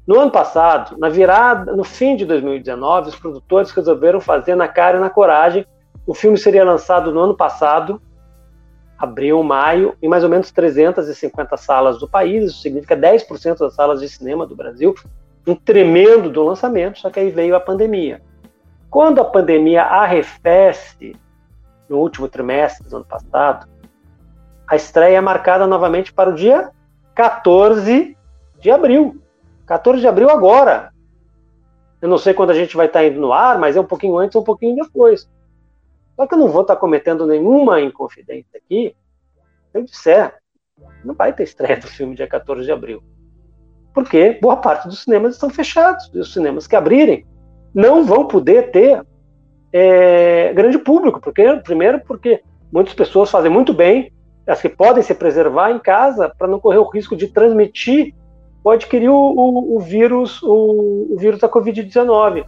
[0.06, 4.98] no ano passado, na virada, no fim de 2019, os produtores resolveram fazer na cara
[4.98, 5.66] e na coragem.
[6.06, 8.00] O filme seria lançado no ano passado,
[8.98, 12.52] abril, maio, em mais ou menos 350 salas do país.
[12.52, 14.94] Isso significa 10% das salas de cinema do Brasil.
[15.48, 18.22] Um tremendo do lançamento, só que aí veio a pandemia.
[18.90, 21.16] Quando a pandemia arrefece,
[21.88, 23.68] no último trimestre do ano passado,
[24.68, 26.72] a estreia é marcada novamente para o dia
[27.14, 28.18] 14
[28.60, 29.22] de abril.
[29.66, 30.92] 14 de abril agora.
[32.02, 34.18] Eu não sei quando a gente vai estar indo no ar, mas é um pouquinho
[34.18, 35.30] antes ou um pouquinho depois.
[36.16, 38.96] Só que eu não vou estar cometendo nenhuma inconfidência aqui.
[39.74, 40.36] Eu disser,
[41.04, 43.04] não vai ter estreia do filme dia 14 de abril.
[43.96, 46.12] Porque boa parte dos cinemas estão fechados.
[46.14, 47.26] E os cinemas que abrirem
[47.74, 49.02] não vão poder ter
[49.72, 51.22] é, grande público.
[51.22, 54.12] Porque, primeiro, porque muitas pessoas fazem muito bem,
[54.46, 58.14] as que podem se preservar em casa para não correr o risco de transmitir
[58.64, 62.46] ou adquirir o, o, o vírus, o, o, vírus da Covid-19.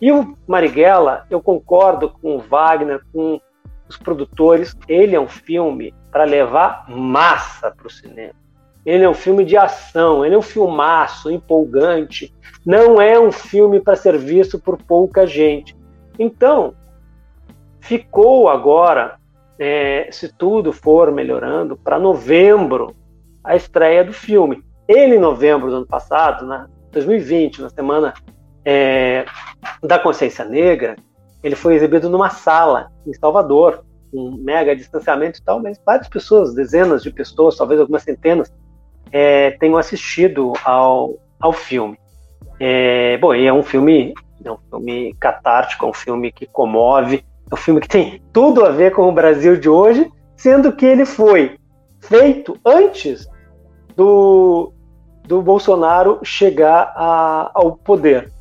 [0.00, 3.40] E o Marighella, eu concordo com o Wagner, com
[3.88, 8.34] os produtores, ele é um filme para levar massa para o cinema.
[8.88, 13.80] Ele é um filme de ação, ele é um filmaço empolgante, não é um filme
[13.80, 15.76] para ser visto por pouca gente.
[16.18, 16.72] Então,
[17.82, 19.18] ficou agora,
[19.58, 22.96] é, se tudo for melhorando, para novembro
[23.44, 24.64] a estreia do filme.
[24.88, 28.14] Ele, em novembro do ano passado, na 2020, na semana
[28.64, 29.26] é,
[29.82, 30.96] da consciência negra,
[31.42, 36.54] ele foi exibido numa sala em Salvador, um mega distanciamento e tal, mas várias pessoas,
[36.54, 38.50] dezenas de pessoas, talvez algumas centenas,
[39.12, 41.98] é, assistido ao, ao filme.
[42.60, 47.24] É, bom, e é um filme, é um filme catártico, é um filme que comove,
[47.50, 50.84] é um filme que tem tudo a ver com o Brasil de hoje, sendo que
[50.84, 51.58] ele foi
[52.00, 53.28] feito antes
[53.94, 54.72] do,
[55.24, 58.32] do Bolsonaro chegar a, ao poder.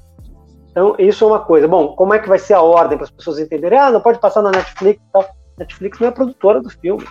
[0.72, 1.68] Então, isso é uma coisa.
[1.68, 3.80] Bom, como é que vai ser a ordem para as pessoas entenderem?
[3.80, 5.26] Ah, não pode passar na Netflix e tal.
[5.58, 7.04] Netflix não é produtora do filme.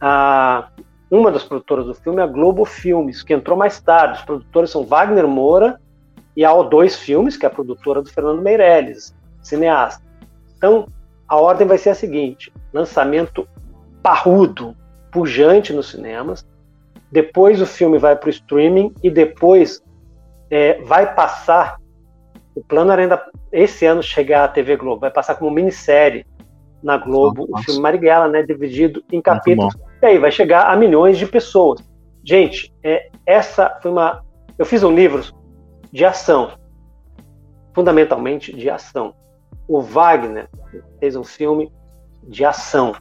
[0.00, 0.68] A,
[1.10, 4.18] uma das produtoras do filme é a Globo Filmes, que entrou mais tarde.
[4.18, 5.80] Os produtores são Wagner Moura
[6.36, 10.04] e a O2 Filmes, que é a produtora do Fernando Meirelles, cineasta.
[10.56, 10.86] Então,
[11.26, 13.48] a ordem vai ser a seguinte: lançamento
[14.02, 14.76] parrudo,
[15.10, 16.46] pujante nos cinemas.
[17.10, 19.82] Depois o filme vai para o streaming e depois
[20.50, 21.78] é, vai passar.
[22.54, 26.26] O plano era ainda esse ano chegar à TV Globo, vai passar como minissérie
[26.82, 27.62] na Globo Nossa.
[27.62, 29.74] o filme Marighella, né, dividido em capítulos.
[30.00, 31.80] E aí vai chegar a milhões de pessoas.
[32.24, 34.24] Gente, é, essa foi uma.
[34.56, 35.22] Eu fiz um livro
[35.92, 36.52] de ação,
[37.74, 39.14] fundamentalmente de ação.
[39.66, 40.48] O Wagner
[41.00, 41.72] fez um filme
[42.22, 42.94] de ação.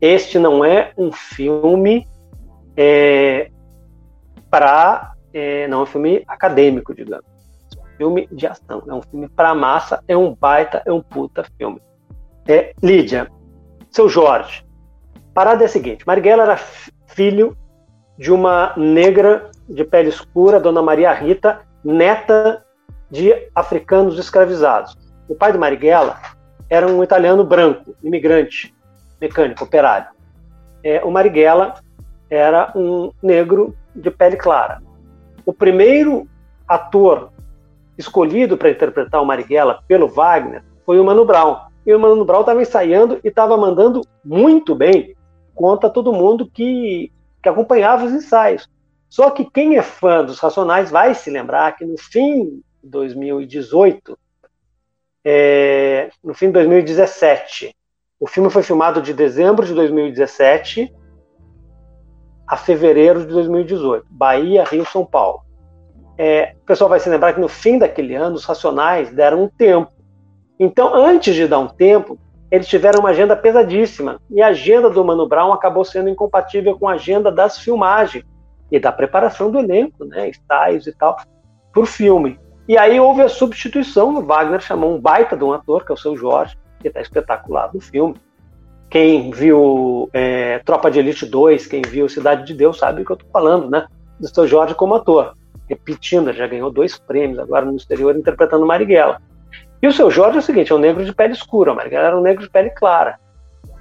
[0.00, 2.06] Este não é um filme
[2.76, 3.50] é,
[4.50, 5.12] para.
[5.32, 7.26] É, não é um filme acadêmico, digamos.
[7.76, 8.82] É um filme de ação.
[8.86, 11.80] É um filme para massa, é um baita, é um puta filme.
[12.46, 13.30] É, Lídia,
[13.90, 14.64] seu Jorge,
[15.38, 16.56] parada é a seguinte: Marighella era
[17.06, 17.56] filho
[18.18, 22.64] de uma negra de pele escura, Dona Maria Rita, neta
[23.08, 24.98] de africanos escravizados.
[25.28, 26.18] O pai de Marighella
[26.68, 28.74] era um italiano branco, imigrante,
[29.20, 30.08] mecânico, operário.
[30.82, 31.74] É, o Marighella
[32.28, 34.82] era um negro de pele clara.
[35.46, 36.26] O primeiro
[36.66, 37.30] ator
[37.96, 41.58] escolhido para interpretar o Marighella pelo Wagner foi o Mano Brown.
[41.86, 45.16] E o Mano Brown estava ensaiando e estava mandando muito bem
[45.58, 48.70] conta todo mundo que, que acompanhava os ensaios.
[49.08, 54.16] Só que quem é fã dos Racionais vai se lembrar que no fim de 2018,
[55.24, 57.74] é, no fim de 2017,
[58.20, 60.94] o filme foi filmado de dezembro de 2017
[62.46, 65.40] a fevereiro de 2018, Bahia, Rio, São Paulo.
[66.16, 69.48] É, o pessoal vai se lembrar que no fim daquele ano os Racionais deram um
[69.48, 69.92] tempo.
[70.58, 72.18] Então, antes de dar um tempo,
[72.50, 74.20] eles tiveram uma agenda pesadíssima.
[74.30, 78.24] E a agenda do Mano Brown acabou sendo incompatível com a agenda das filmagens
[78.70, 81.16] e da preparação do elenco, né, ensaios e tal,
[81.72, 82.38] para o filme.
[82.66, 85.94] E aí houve a substituição, o Wagner chamou um baita de um ator, que é
[85.94, 88.14] o seu Jorge, que está espetacular no filme.
[88.90, 93.12] Quem viu é, Tropa de Elite 2, quem viu Cidade de Deus, sabe o que
[93.12, 93.86] eu estou falando, né?
[94.18, 95.34] Do seu Jorge como ator.
[95.68, 99.20] Repetindo, já ganhou dois prêmios agora no exterior interpretando Marighella.
[99.80, 102.18] E o seu Jorge é o seguinte, é um negro de pele escura, Marighella era
[102.18, 103.18] um negro de pele clara.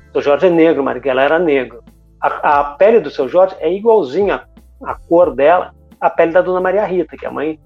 [0.10, 1.84] O seu Jorge é negro, Marighella era negro.
[2.22, 4.44] A, a pele do seu Jorge é igualzinha
[4.84, 7.60] a cor dela à pele da Dona Maria Rita, que é a mãe,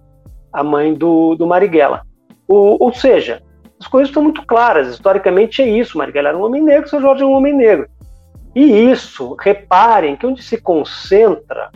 [0.52, 2.04] a mãe do, do Marighella.
[2.48, 3.41] O, ou seja,
[3.80, 4.88] as coisas estão muito claras.
[4.88, 5.98] Historicamente é isso.
[5.98, 7.89] Marighella era um homem negro, seu Jorge é um homem negro.
[8.56, 11.72] E isso, reparem que onde se concentra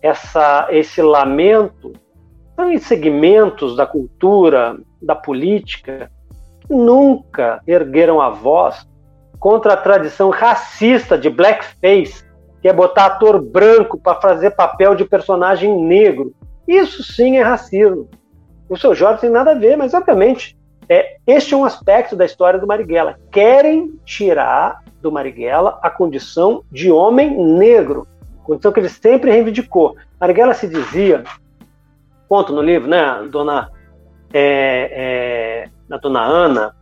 [0.00, 1.92] essa, esse lamento
[2.56, 6.10] são em segmentos da cultura, da política,
[6.66, 8.86] que nunca ergueram a voz
[9.38, 12.24] contra a tradição racista de blackface
[12.62, 16.32] que é botar ator branco para fazer papel de personagem negro.
[16.66, 18.08] Isso sim é racismo.
[18.68, 20.56] O seu Jorge tem nada a ver, mas obviamente
[20.88, 23.18] é, este é um aspecto da história do Marighella.
[23.32, 28.06] Querem tirar do Marighella a condição de homem negro,
[28.44, 29.96] condição que ele sempre reivindicou.
[30.20, 31.24] Marighella se dizia,
[32.28, 33.70] conto no livro, né, dona,
[34.32, 36.74] é, é, dona Ana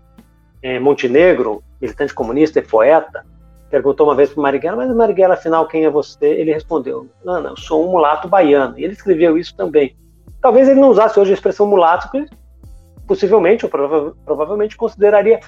[0.63, 3.25] é, Montenegro, militante comunista e poeta,
[3.71, 6.27] perguntou uma vez para Marighella, mas Marighella, afinal, quem é você?
[6.27, 8.79] Ele respondeu, Ana, eu sou um mulato baiano.
[8.79, 9.97] E ele escreveu isso também.
[10.41, 12.27] Talvez ele não usasse hoje a expressão mulato, que
[13.07, 15.41] possivelmente ou prova provavelmente consideraria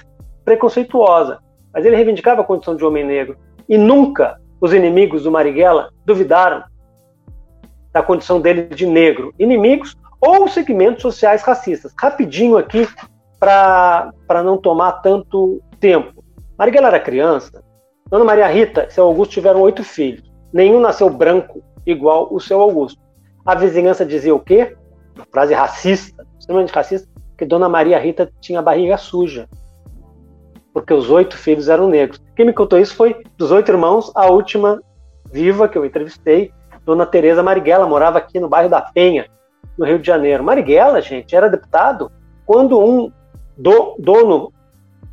[0.45, 1.39] preconceituosa.
[1.73, 3.37] Mas ele reivindicava a condição de homem negro.
[3.67, 6.63] E nunca os inimigos do Marighella duvidaram
[7.91, 9.33] da condição dele de negro.
[9.37, 11.93] Inimigos ou segmentos sociais racistas.
[11.99, 12.87] Rapidinho aqui,
[13.37, 16.23] para não tomar tanto tempo.
[16.57, 17.61] Marighella era criança,
[18.09, 20.23] Dona Maria Rita e seu Augusto tiveram oito filhos.
[20.53, 23.01] Nenhum nasceu branco igual o seu Augusto.
[23.45, 24.77] A vizinhança dizia o quê?
[25.15, 29.49] Uma frase racista, extremamente racista, que Dona Maria Rita tinha barriga suja.
[30.73, 32.21] Porque os oito filhos eram negros.
[32.35, 34.81] Quem me contou isso foi dos oito irmãos, a última
[35.31, 36.51] viva que eu entrevistei,
[36.85, 39.27] Dona Tereza Marighella, morava aqui no bairro da Penha,
[39.77, 40.43] no Rio de Janeiro.
[40.43, 42.11] Marighella, gente, era deputado
[42.45, 43.11] quando um
[43.57, 44.53] do, dono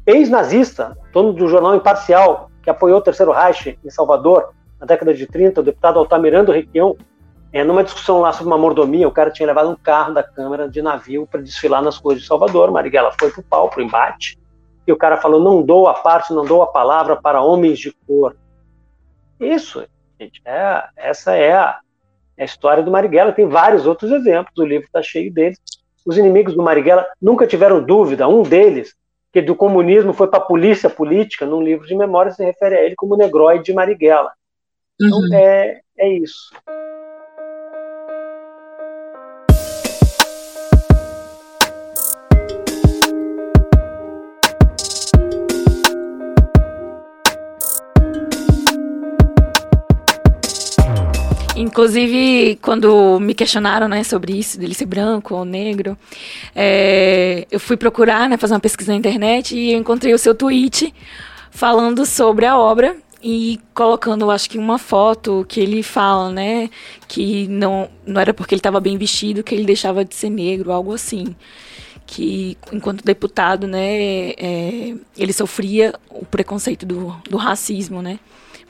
[0.06, 5.26] ex-nazista, dono do jornal Imparcial, que apoiou o Terceiro Reich em Salvador, na década de
[5.26, 6.96] 30, o deputado Altamirando Requião,
[7.52, 10.68] é, numa discussão lá sobre uma mordomia, o cara tinha levado um carro da Câmara
[10.68, 12.70] de navio para desfilar nas ruas de Salvador.
[12.70, 14.38] Marighella foi pro pau, pro embate,
[14.86, 17.92] e o cara falou: não dou a parte, não dou a palavra para homens de
[18.06, 18.36] cor.
[19.40, 19.84] Isso,
[20.18, 21.80] gente, é, essa é a,
[22.40, 25.58] a história do Marighella, tem vários outros exemplos, o livro está cheio deles.
[26.06, 28.94] Os inimigos do Marighella nunca tiveram dúvida, um deles,
[29.32, 32.82] que do comunismo foi para a polícia política, num livro de memória se refere a
[32.82, 34.32] ele como Negroide de Marighella.
[35.00, 35.34] Então, uhum.
[35.34, 36.50] é, é isso.
[51.70, 55.96] Inclusive, quando me questionaram né, sobre isso, dele ser branco ou negro,
[56.52, 60.92] é, eu fui procurar, né, fazer uma pesquisa na internet e encontrei o seu tweet
[61.52, 66.68] falando sobre a obra e colocando, acho que uma foto que ele fala, né,
[67.06, 70.72] que não, não era porque ele estava bem vestido que ele deixava de ser negro,
[70.72, 71.36] algo assim.
[72.04, 78.18] Que, enquanto deputado, né, é, ele sofria o preconceito do, do racismo, né,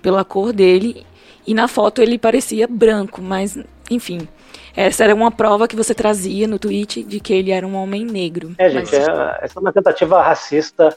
[0.03, 1.07] pela cor dele
[1.47, 3.59] e na foto ele parecia branco, mas
[3.91, 4.28] enfim.
[4.74, 8.05] Essa era uma prova que você trazia no tweet de que ele era um homem
[8.05, 8.55] negro.
[8.57, 9.09] É, gente, mas...
[9.09, 10.97] é, essa é uma tentativa racista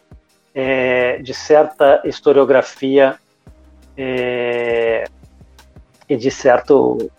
[0.53, 3.17] é, de certa historiografia
[3.97, 5.05] é,
[6.07, 7.09] e de certo,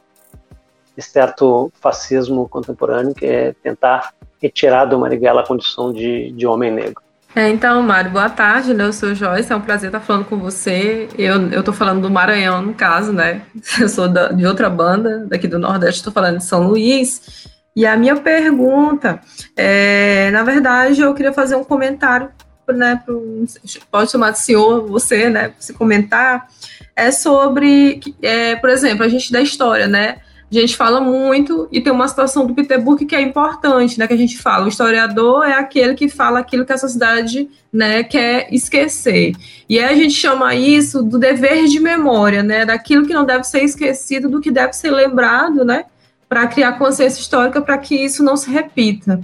[0.96, 6.70] de certo fascismo contemporâneo, que é tentar retirar do Marighella a condição de, de homem
[6.70, 7.02] negro.
[7.36, 8.84] É, então, Mário, boa tarde, né?
[8.84, 11.08] Eu sou Joyce, é um prazer estar falando com você.
[11.18, 13.42] Eu, eu tô falando do Maranhão, no caso, né?
[13.80, 17.48] Eu sou da, de outra banda, daqui do Nordeste, estou falando de São Luís.
[17.74, 19.20] E a minha pergunta,
[19.56, 22.30] é, na verdade, eu queria fazer um comentário,
[22.68, 23.02] né?
[23.04, 23.44] Pro,
[23.90, 25.52] pode chamar de senhor, você, né?
[25.58, 26.46] Se comentar,
[26.94, 30.18] é sobre, é, por exemplo, a gente da história, né?
[30.58, 34.06] A gente fala muito e tem uma situação do Peter que é importante, né?
[34.06, 38.02] Que a gente fala, o historiador é aquele que fala aquilo que a sociedade né,
[38.04, 39.34] quer esquecer.
[39.68, 42.64] E aí a gente chama isso do dever de memória, né?
[42.64, 45.86] Daquilo que não deve ser esquecido, do que deve ser lembrado, né?
[46.28, 49.20] Para criar consciência histórica para que isso não se repita.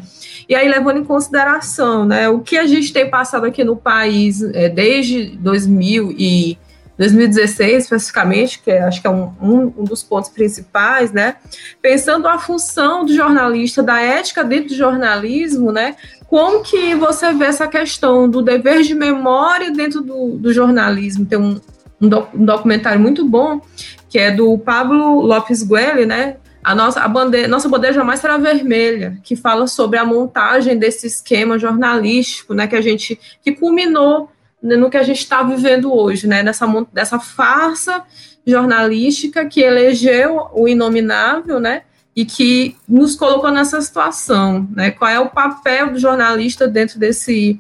[0.48, 4.42] E aí, levando em consideração né, o que a gente tem passado aqui no país
[4.42, 6.58] é, desde 2000 e
[7.00, 11.36] 2016 especificamente, que é, acho que é um, um, dos pontos principais, né?
[11.80, 15.96] Pensando a função do jornalista, da ética dentro do jornalismo, né?
[16.28, 21.24] Como que você vê essa questão do dever de memória dentro do, do jornalismo?
[21.24, 21.58] Tem um,
[21.98, 23.62] um, doc, um, documentário muito bom,
[24.10, 26.36] que é do Pablo Lopes Guelle, né?
[26.62, 31.06] A nossa, a bandeira, nossa bandeira jamais será vermelha, que fala sobre a montagem desse
[31.06, 32.66] esquema jornalístico, né?
[32.66, 34.30] Que a gente que culminou
[34.62, 36.42] no que a gente está vivendo hoje, né?
[36.42, 38.02] Nessa dessa farsa
[38.46, 41.82] jornalística que elegeu o inominável, né?
[42.14, 44.90] E que nos colocou nessa situação, né?
[44.90, 47.58] Qual é o papel do jornalista dentro desse,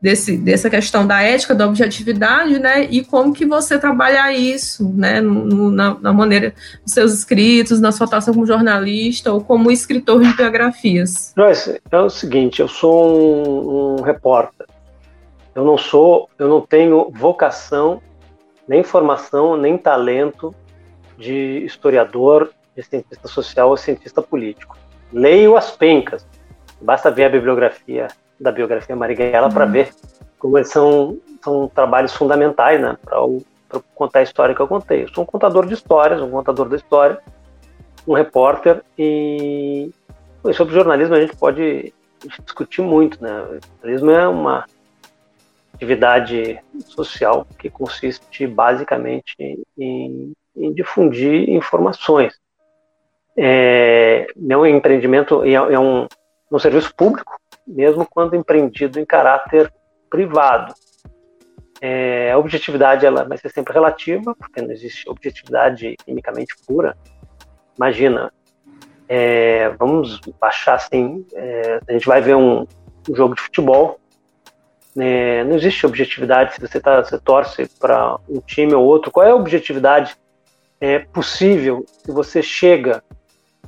[0.00, 2.84] desse dessa questão da ética, da objetividade, né?
[2.84, 5.20] E como que você trabalha isso, né?
[5.20, 10.22] No, na, na, maneira dos seus escritos, na sua atuação como jornalista ou como escritor
[10.22, 11.34] de biografias.
[11.36, 14.66] Joyce, é o seguinte, eu sou um, um repórter
[15.58, 18.00] eu não sou, eu não tenho vocação,
[18.68, 20.54] nem formação, nem talento
[21.16, 24.78] de historiador, de cientista social ou cientista político.
[25.12, 26.24] Leio as pencas.
[26.80, 28.06] Basta ver a bibliografia
[28.38, 29.52] da biografia Marighella uhum.
[29.52, 29.90] para ver
[30.38, 35.02] como eles são, são trabalhos fundamentais né, para contar a história que eu contei.
[35.02, 37.18] Eu sou um contador de histórias, um contador da história,
[38.06, 39.90] um repórter e
[40.54, 41.92] sobre jornalismo a gente pode
[42.44, 43.42] discutir muito, né?
[43.42, 44.64] O jornalismo é uma
[45.74, 49.34] atividade social que consiste basicamente
[49.76, 52.34] em, em difundir informações.
[53.36, 56.08] É, é um empreendimento, é, é um,
[56.50, 59.72] um serviço público, mesmo quando empreendido em caráter
[60.10, 60.74] privado.
[61.80, 66.96] É, a objetividade ela vai ser sempre relativa, porque não existe objetividade quimicamente pura.
[67.76, 68.32] Imagina,
[69.08, 72.66] é, vamos baixar assim, é, a gente vai ver um,
[73.08, 74.00] um jogo de futebol,
[74.98, 79.10] é, não existe objetividade se você, tá, você torce para um time ou outro.
[79.10, 80.16] Qual é a objetividade
[80.80, 83.02] é, possível se você chega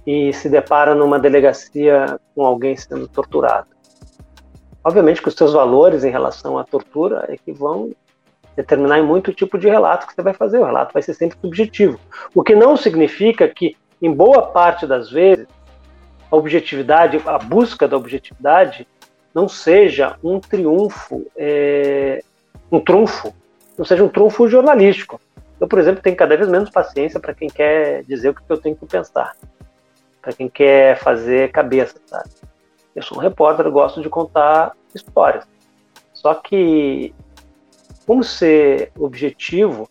[0.06, 3.68] e se depara numa delegacia com alguém sendo torturado?
[4.82, 7.90] Obviamente que os seus valores em relação à tortura é que vão
[8.56, 10.58] determinar em muito o tipo de relato que você vai fazer.
[10.58, 11.98] O relato vai ser sempre subjetivo.
[12.34, 15.46] O que não significa que, em boa parte das vezes,
[16.30, 18.86] a objetividade, a busca da objetividade
[19.34, 22.22] não seja um triunfo, é,
[22.70, 23.32] um trunfo,
[23.78, 25.20] não seja um trunfo jornalístico.
[25.60, 28.58] Eu, por exemplo, tenho cada vez menos paciência para quem quer dizer o que eu
[28.58, 29.36] tenho que pensar,
[30.20, 32.30] para quem quer fazer cabeça, sabe?
[32.94, 35.46] Eu sou um repórter, eu gosto de contar histórias.
[36.12, 37.14] Só que
[38.06, 39.88] como ser objetivo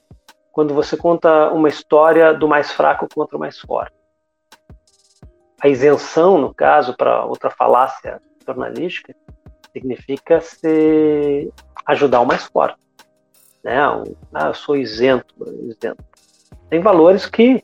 [0.52, 4.00] quando você conta uma história do mais fraco contra o mais forte?
[5.62, 9.16] a isenção, no caso, para outra falácia jornalística,
[9.72, 11.52] significa se
[11.86, 12.80] ajudar o mais forte.
[13.64, 13.78] Né?
[14.34, 15.34] Ah, eu sou isento,
[15.64, 16.04] isento.
[16.70, 17.64] Tem valores que,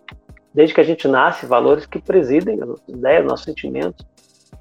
[0.54, 4.06] desde que a gente nasce, valores que presidem as nossas ideias, nossos sentimentos.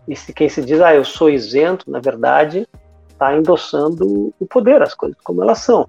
[0.06, 2.68] E se quem se diz, ah, eu sou isento, na verdade,
[3.08, 5.88] está endossando o poder, as coisas como elas são.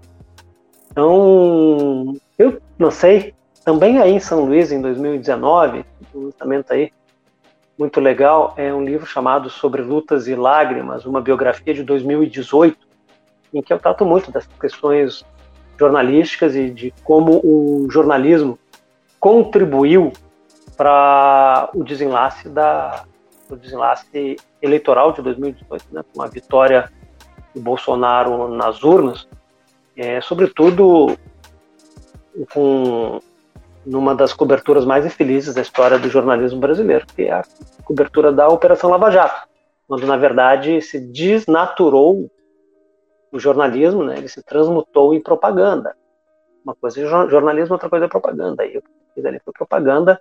[0.91, 3.33] Então, eu não sei,
[3.65, 6.91] também aí em São Luís, em 2019, um lançamento aí
[7.77, 12.77] muito legal, é um livro chamado Sobre Lutas e Lágrimas, uma biografia de 2018,
[13.53, 15.25] em que eu trato muito dessas questões
[15.77, 18.57] jornalísticas e de como o jornalismo
[19.19, 20.13] contribuiu
[20.77, 23.05] para o desenlace da
[23.49, 26.91] o desenlace eleitoral de 2018, né, com a vitória
[27.53, 29.27] do Bolsonaro nas urnas,
[29.95, 31.15] é, sobretudo
[32.51, 33.19] com
[33.85, 37.43] numa das coberturas mais infelizes da história do jornalismo brasileiro, que é a
[37.83, 39.47] cobertura da Operação Lava Jato,
[39.87, 42.29] quando na verdade se desnaturou
[43.31, 45.95] o jornalismo, né, ele se transmutou em propaganda.
[46.63, 48.65] Uma coisa é jornalismo, outra coisa é propaganda.
[48.65, 50.19] E o que fiz ali foi propaganda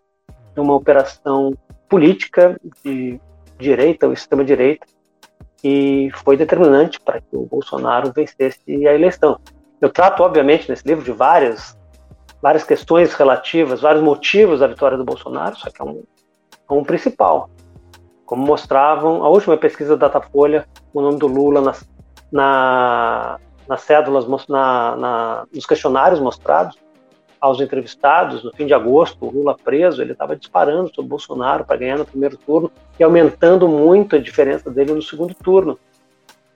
[0.53, 1.55] de uma operação
[1.89, 3.19] política de
[3.59, 4.87] direita, ou extrema-direita,
[5.57, 9.41] que foi determinante para que o Bolsonaro vencesse a eleição.
[9.81, 11.79] Eu trato, obviamente, nesse livro de várias,
[12.45, 16.03] várias questões relativas, vários motivos da vitória do Bolsonaro, só que é um,
[16.69, 17.49] é um principal.
[18.27, 21.89] Como mostravam a última pesquisa da Datafolha, o nome do Lula nas
[22.31, 26.77] na, nas cédulas, na, na, nos questionários mostrados
[27.41, 31.79] aos entrevistados, no fim de agosto, o Lula preso, ele estava disparando sobre Bolsonaro para
[31.79, 32.71] ganhar no primeiro turno
[33.01, 35.79] e aumentando muito a diferença dele no segundo turno.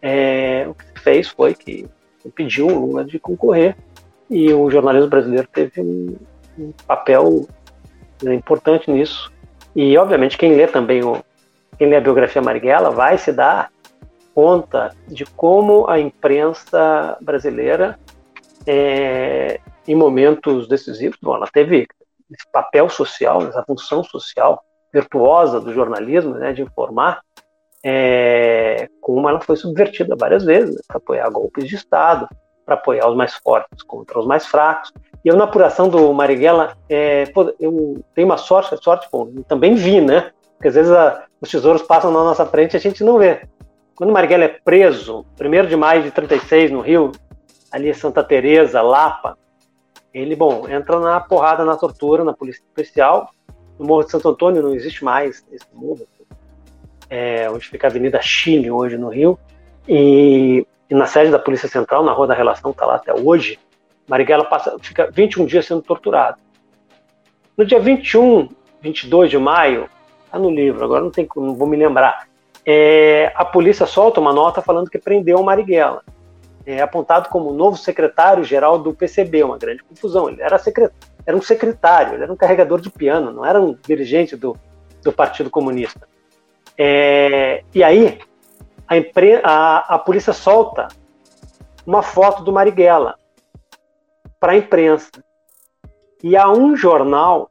[0.03, 1.89] É, o que fez foi que
[2.27, 3.75] impediu o Lula de concorrer
[4.31, 6.17] e o jornalismo brasileiro teve um,
[6.59, 7.47] um papel
[8.23, 9.33] né, importante nisso.
[9.75, 11.23] E, obviamente, quem lê também o,
[11.79, 13.71] quem lê a biografia Marighella vai se dar
[14.35, 17.99] conta de como a imprensa brasileira,
[18.67, 21.87] é, em momentos decisivos, bom, ela teve
[22.31, 24.63] esse papel social, essa função social
[24.93, 27.21] virtuosa do jornalismo, né, de informar,
[27.85, 32.29] é, como ela foi subvertida várias vezes né, apoiar golpes de Estado,
[32.69, 34.93] para apoiar os mais fortes contra os mais fracos.
[35.25, 39.75] E eu, na apuração do Marighella, é, pô, eu tenho uma sorte, sorte bom, também
[39.75, 40.33] vi, né?
[40.55, 43.41] Porque às vezes a, os tesouros passam na nossa frente e a gente não vê.
[43.97, 47.11] Quando Marighella é preso, 1 de maio de 36, no Rio,
[47.73, 49.39] ali em Santa Teresa, Lapa,
[50.13, 53.31] ele, bom, entra na porrada, na tortura, na polícia especial.
[53.79, 56.07] No Morro de Santo Antônio não existe mais esse morro,
[57.09, 59.39] é, onde fica a Avenida Chile, hoje, no Rio.
[59.89, 63.59] E, e, na sede da Polícia Central, na Rua da Relação, está lá até hoje,
[64.09, 66.39] Marighella passa, fica 21 dias sendo torturado.
[67.57, 68.49] No dia 21,
[68.81, 69.89] 22 de maio,
[70.25, 72.29] está no livro, agora não, tem, não vou me lembrar,
[72.65, 76.03] é, a polícia solta uma nota falando que prendeu o Marighella.
[76.67, 80.29] É apontado como novo secretário-geral do PCB, uma grande confusão.
[80.29, 80.93] Ele era, secret...
[81.25, 84.55] era um secretário, ele era um carregador de piano, não era um dirigente do,
[85.03, 86.07] do Partido Comunista.
[86.77, 88.19] É, e aí,
[88.89, 89.41] a, impre...
[89.45, 90.89] a, a polícia solta
[91.87, 93.17] uma foto do Marighella
[94.41, 95.11] para a imprensa.
[96.23, 97.51] E há um jornal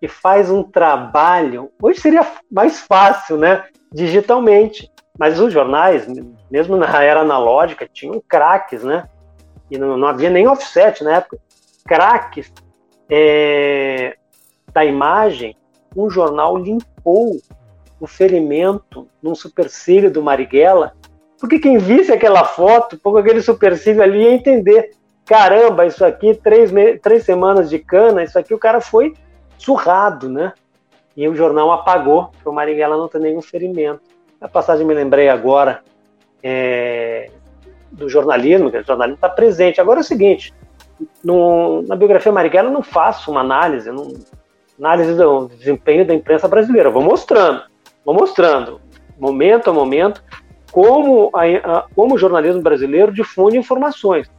[0.00, 1.70] que faz um trabalho.
[1.82, 3.64] Hoje seria mais fácil, né?
[3.92, 4.90] digitalmente.
[5.18, 6.06] Mas os jornais,
[6.50, 9.08] mesmo na era analógica, tinham craques, né?
[9.70, 11.38] E não, não havia nem offset na época.
[11.84, 12.52] Craques
[13.10, 14.16] é,
[14.72, 15.56] da imagem,
[15.96, 17.36] um jornal limpou
[18.00, 20.94] o ferimento num supercílio do Marighella,
[21.40, 24.90] porque quem visse aquela foto, com aquele supercílio ali, ia entender.
[25.24, 26.72] Caramba, isso aqui, três,
[27.02, 29.14] três semanas de cana, isso aqui o cara foi
[29.58, 30.52] surrado, né?
[31.18, 34.00] e o jornal apagou, porque o Marighella não tem nenhum ferimento.
[34.40, 35.82] A passagem me lembrei agora
[36.40, 37.28] é,
[37.90, 39.80] do jornalismo, que o jornalismo está presente.
[39.80, 40.54] Agora é o seguinte,
[41.24, 44.12] no, na biografia Marighella eu não faço uma análise, não,
[44.78, 47.64] análise do desempenho da imprensa brasileira, eu vou mostrando,
[48.08, 48.80] vou mostrando,
[49.18, 50.24] momento a momento,
[50.72, 54.30] como, a, a, como o jornalismo brasileiro difunde informações.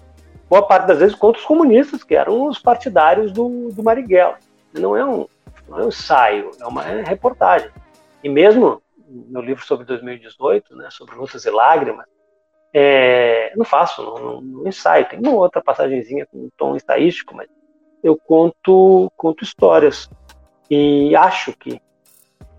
[0.50, 4.40] Boa parte das vezes contra os comunistas, que eram os partidários do, do Marighella.
[4.74, 5.28] Não é um,
[5.68, 7.70] não é um ensaio, é uma reportagem.
[8.24, 12.08] E mesmo no livro sobre 2018, né, sobre lutas e lágrimas,
[12.74, 15.08] é, não faço, não, não, não, ensaio.
[15.08, 17.48] Tem uma outra passagenzinha com um tom ensaístico, mas
[18.04, 20.10] eu conto, conto histórias
[20.72, 21.80] e acho que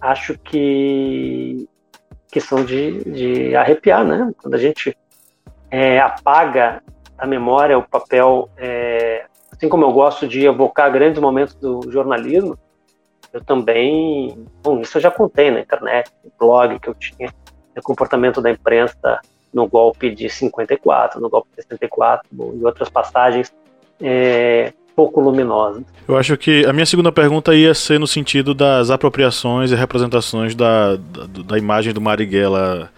[0.00, 1.68] acho que
[2.30, 4.32] que são de, de arrepiar, né?
[4.40, 4.96] Quando a gente
[5.70, 6.80] é, apaga
[7.18, 12.56] a memória, o papel, é, assim como eu gosto de evocar grandes momentos do jornalismo,
[13.32, 17.32] eu também, bom, isso eu já contei na internet, no blog que eu tinha,
[17.76, 19.20] o comportamento da imprensa
[19.52, 23.52] no golpe de 54, no golpe de 64 e outras passagens
[24.00, 25.82] é, pouco luminosas.
[26.06, 30.54] Eu acho que a minha segunda pergunta ia ser no sentido das apropriações e representações
[30.54, 32.90] da, da, da imagem do Marighella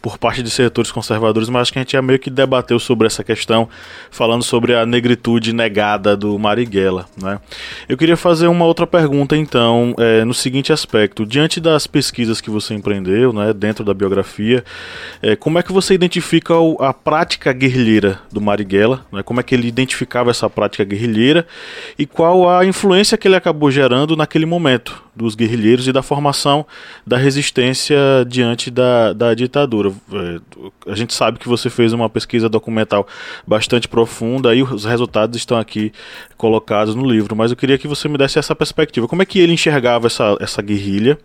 [0.00, 3.06] por parte de setores conservadores, mas acho que a gente já meio que debateu sobre
[3.06, 3.68] essa questão,
[4.10, 7.06] falando sobre a negritude negada do Marighella.
[7.20, 7.38] Né?
[7.88, 12.50] Eu queria fazer uma outra pergunta, então, é, no seguinte aspecto: diante das pesquisas que
[12.50, 14.64] você empreendeu, né, dentro da biografia,
[15.22, 19.04] é, como é que você identifica a prática guerrilheira do Marighella?
[19.12, 19.22] Né?
[19.22, 21.46] Como é que ele identificava essa prática guerrilheira
[21.98, 26.66] e qual a influência que ele acabou gerando naquele momento dos guerrilheiros e da formação
[27.06, 27.96] da resistência
[28.26, 29.92] diante da, da ditadura?
[30.12, 30.40] É,
[30.90, 33.06] a gente sabe que você fez uma pesquisa documental
[33.46, 35.92] bastante profunda e os resultados estão aqui
[36.36, 39.06] colocados no livro, mas eu queria que você me desse essa perspectiva.
[39.06, 41.18] Como é que ele enxergava essa, essa guerrilha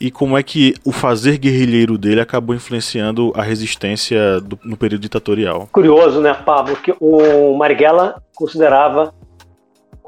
[0.00, 5.02] e como é que o fazer guerrilheiro dele acabou influenciando a resistência do, no período
[5.02, 5.68] ditatorial?
[5.72, 9.12] Curioso, né, Pablo, que o Marighella considerava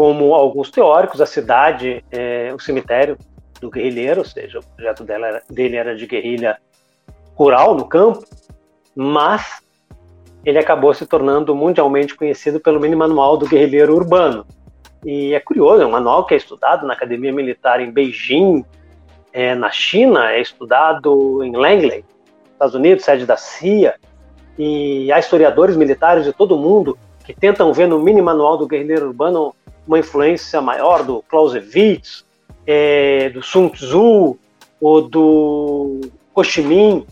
[0.01, 3.18] como alguns teóricos a cidade, é, o cemitério
[3.61, 6.57] do guerrilheiro, ou seja, o projeto dela, dele era de guerrilha
[7.34, 8.24] rural, no campo,
[8.96, 9.62] mas
[10.42, 14.46] ele acabou se tornando mundialmente conhecido pelo mini manual do guerrilheiro urbano.
[15.05, 18.64] E é curioso, é um manual que é estudado na Academia Militar em Beijing,
[19.34, 22.07] é, na China, é estudado em Langley,
[22.53, 23.96] Estados Unidos, sede da CIA,
[24.59, 26.96] e há historiadores militares de todo mundo
[27.33, 29.55] que tentam ver no mini manual do guerrilheiro urbano
[29.87, 32.24] uma influência maior do Clausewitz,
[32.66, 34.37] é, do Sun Tzu
[34.81, 36.01] ou do
[36.35, 37.07] Ho Chi Minh,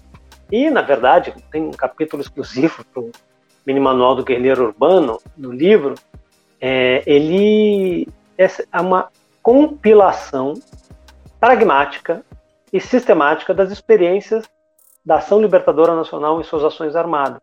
[0.51, 3.12] e, na verdade, tem um capítulo exclusivo para o
[3.64, 5.95] mini manual do guerrilheiro urbano, no livro.
[6.61, 9.09] É, ele é uma
[9.41, 10.55] compilação
[11.39, 12.25] pragmática
[12.73, 14.45] e sistemática das experiências
[15.05, 17.39] da ação libertadora nacional em suas ações armadas.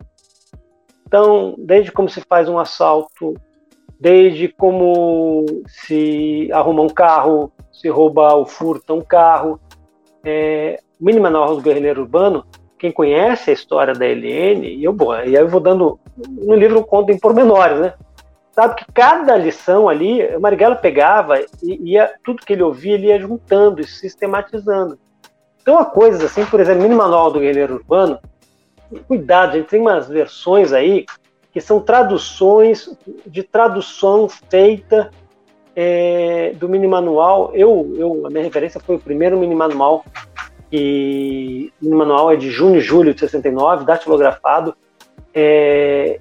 [1.08, 3.36] Então, desde como se faz um assalto,
[4.00, 9.60] desde como se arruma um carro, se rouba ou furta um carro,
[10.24, 12.44] é, mini manual do guerrilheiro urbano
[12.78, 16.00] quem conhece a história da Helene, e eu, bom, e aí eu vou dando.
[16.18, 17.94] No livro conto em pormenores, né?
[18.52, 23.08] Sabe que cada lição ali, o Marighella pegava e ia, tudo que ele ouvia, ele
[23.08, 24.98] ia juntando e sistematizando.
[25.62, 28.20] Então, há coisas assim, por exemplo, mini manual do guerreiro urbano,
[29.08, 31.06] cuidado, a gente tem umas versões aí
[31.52, 32.90] que são traduções
[33.26, 35.10] de tradução feita
[35.76, 37.52] é, do mini manual.
[37.54, 40.04] Eu, eu, a minha referência foi o primeiro mini manual
[40.70, 44.76] que o manual é de junho e julho de 69, datilografado.
[45.34, 46.20] É,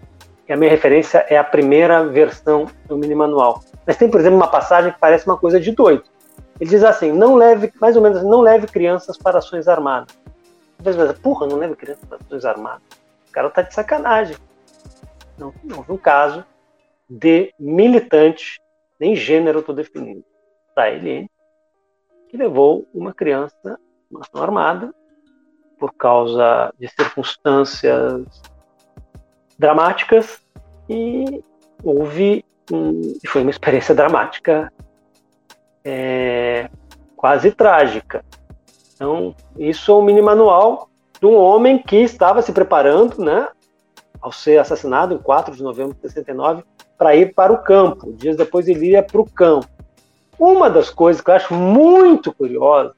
[0.48, 3.60] e a minha referência é a primeira versão do mini manual.
[3.86, 6.04] Mas tem, por exemplo, uma passagem que parece uma coisa de doido.
[6.60, 10.14] Ele diz assim: não leve, mais ou menos, não leve crianças para ações armadas.
[10.78, 12.82] Às vezes, porra, não leve crianças para ações armadas.
[13.28, 14.36] O cara tá de sacanagem.
[15.36, 16.44] Não, houve um caso
[17.08, 18.60] de militante,
[18.98, 20.24] nem gênero estou definindo,
[20.74, 21.28] da LN,
[22.28, 23.78] que levou uma criança
[24.20, 24.94] ação armada
[25.78, 28.42] por causa de circunstâncias
[29.58, 30.40] dramáticas
[30.88, 31.42] e
[31.82, 34.72] houve um, foi uma experiência dramática
[35.84, 36.70] é,
[37.16, 38.24] quase trágica.
[38.94, 40.88] Então, isso é um mini manual
[41.20, 43.48] de um homem que estava se preparando, né,
[44.20, 46.64] ao ser assassinado em 4 de novembro de 69,
[46.96, 48.12] para ir para o campo.
[48.12, 49.66] Dias depois ele ia para o campo.
[50.38, 52.94] Uma das coisas que eu acho muito curiosa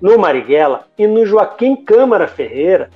[0.00, 2.90] no Marighella e no Joaquim Câmara Ferreira,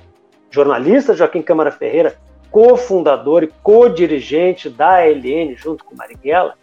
[0.49, 2.17] jornalista Joaquim Câmara Ferreira,
[2.49, 6.55] cofundador e co-dirigente da ALN junto com Marighella,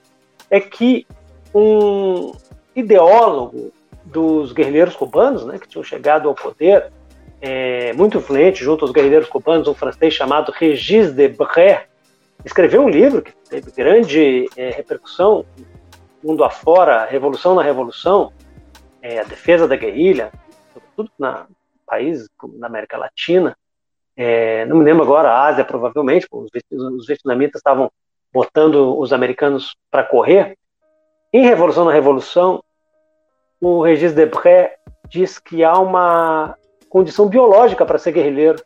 [0.48, 1.06] é que
[1.54, 2.32] um
[2.74, 3.72] ideólogo
[4.04, 6.90] dos guerrilheiros cubanos, né, que tinham chegado ao poder,
[7.40, 11.80] é, muito influente junto aos guerrilheiros cubanos, um francês chamado Regis Debray,
[12.44, 15.44] escreveu um livro que teve grande é, repercussão
[16.22, 18.32] mundo afora, Revolução na Revolução,
[19.02, 20.30] é, a defesa da guerrilha,
[20.72, 21.46] sobretudo na
[22.36, 23.56] como na América Latina,
[24.16, 27.90] é, não me lembro agora, a Ásia provavelmente, os, os vietnamitas estavam
[28.32, 30.56] botando os americanos para correr.
[31.32, 32.62] Em Revolução na Revolução,
[33.60, 34.70] o Regis Debray
[35.08, 36.56] diz que há uma
[36.88, 38.62] condição biológica para ser guerrilheiro.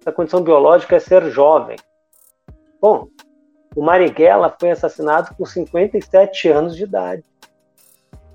[0.00, 1.76] Essa condição biológica é ser jovem.
[2.80, 3.08] Bom,
[3.74, 7.24] o Marighella foi assassinado com 57 anos de idade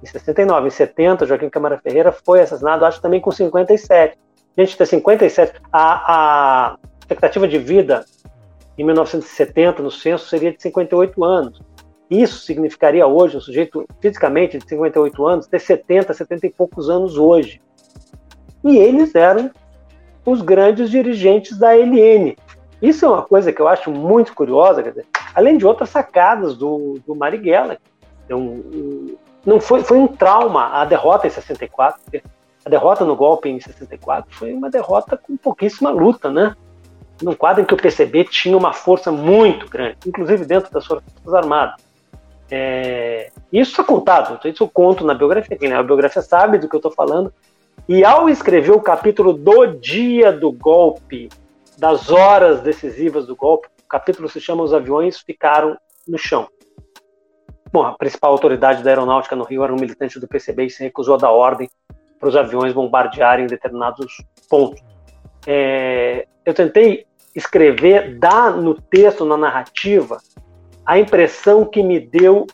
[0.03, 0.67] em 69.
[0.67, 4.17] Em 70, Joaquim Câmara Ferreira foi assassinado, acho também com 57.
[4.57, 5.61] Gente, ter 57.
[5.71, 8.05] A, a expectativa de vida
[8.77, 11.61] em 1970, no censo, seria de 58 anos.
[12.09, 17.17] Isso significaria hoje, um sujeito fisicamente de 58 anos, ter 70, 70 e poucos anos
[17.17, 17.61] hoje.
[18.63, 19.51] E eles eram
[20.25, 22.35] os grandes dirigentes da LN.
[22.81, 26.99] Isso é uma coisa que eu acho muito curiosa, dizer, além de outras sacadas do,
[27.05, 27.77] do Marighella.
[28.29, 32.01] Um, não foi, foi um trauma a derrota em 64.
[32.65, 36.55] A derrota no golpe em 64 foi uma derrota com pouquíssima luta, né?
[37.21, 41.33] Num quadro em que o PCB tinha uma força muito grande, inclusive dentro das Forças
[41.33, 41.92] Armadas.
[42.51, 45.57] É, isso está contado, isso eu conto na biografia.
[45.57, 47.33] Quem lê a biografia sabe do que eu estou falando.
[47.87, 51.29] E ao escrever o capítulo do dia do golpe,
[51.77, 55.77] das horas decisivas do golpe, o capítulo se chama Os aviões ficaram
[56.07, 56.47] no chão.
[57.71, 60.83] Bom, a principal autoridade da aeronáutica no Rio era um militante do PCB e se
[60.83, 61.67] recusou a dar ordem
[62.19, 64.79] para os aviões bombardearem determinados pontos.
[65.47, 70.19] É, eu tentei escrever, dar no texto, na narrativa,
[70.85, 72.45] a impressão que me deu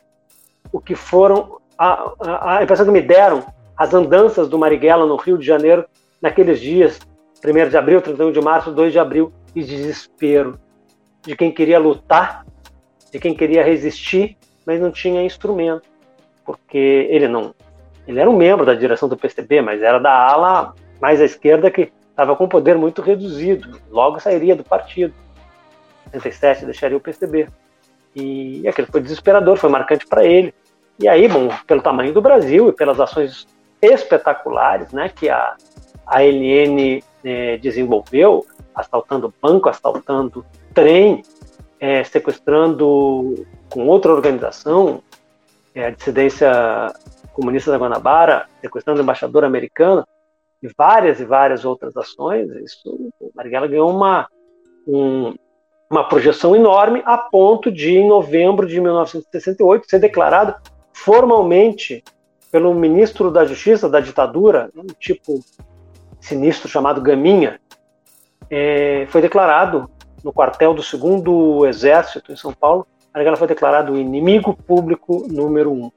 [0.71, 5.38] o que foram a, a, impressão que me deram as andanças do Marighella no Rio
[5.38, 5.86] de Janeiro
[6.21, 6.99] naqueles dias,
[7.43, 10.59] 1 de abril, 31 de março, 2 de abril, e desespero
[11.23, 12.45] de quem queria lutar,
[13.11, 15.88] de quem queria resistir, mas não tinha instrumento,
[16.45, 17.55] porque ele não,
[18.05, 21.71] ele era um membro da direção do PCB, mas era da ala mais à esquerda
[21.71, 25.13] que estava com poder muito reduzido, logo sairia do partido.
[26.13, 27.47] Em 67 deixaria o PCB.
[28.16, 30.53] E aquilo foi desesperador, foi marcante para ele.
[30.99, 33.47] E aí, bom, pelo tamanho do Brasil e pelas ações
[33.82, 35.55] espetaculares né, que a,
[36.05, 38.45] a LN é, desenvolveu,
[38.76, 41.24] assaltando banco, assaltando trem,
[41.80, 45.01] é, sequestrando com outra organização,
[45.74, 46.51] é, a dissidência
[47.34, 50.05] comunista da Guanabara, sequestrando embaixador americano,
[50.62, 54.28] e várias e várias outras ações, isso, o Marighella ganhou uma,
[54.86, 55.34] um,
[55.89, 60.55] uma projeção enorme a ponto de, em novembro de 1968, ser declarado
[60.93, 62.03] formalmente
[62.51, 65.39] pelo ministro da Justiça da ditadura, um tipo
[66.19, 67.59] sinistro chamado Gaminha,
[68.51, 69.89] é, foi declarado
[70.23, 75.91] no quartel do segundo exército em São Paulo, Marighella foi declarado inimigo público número um.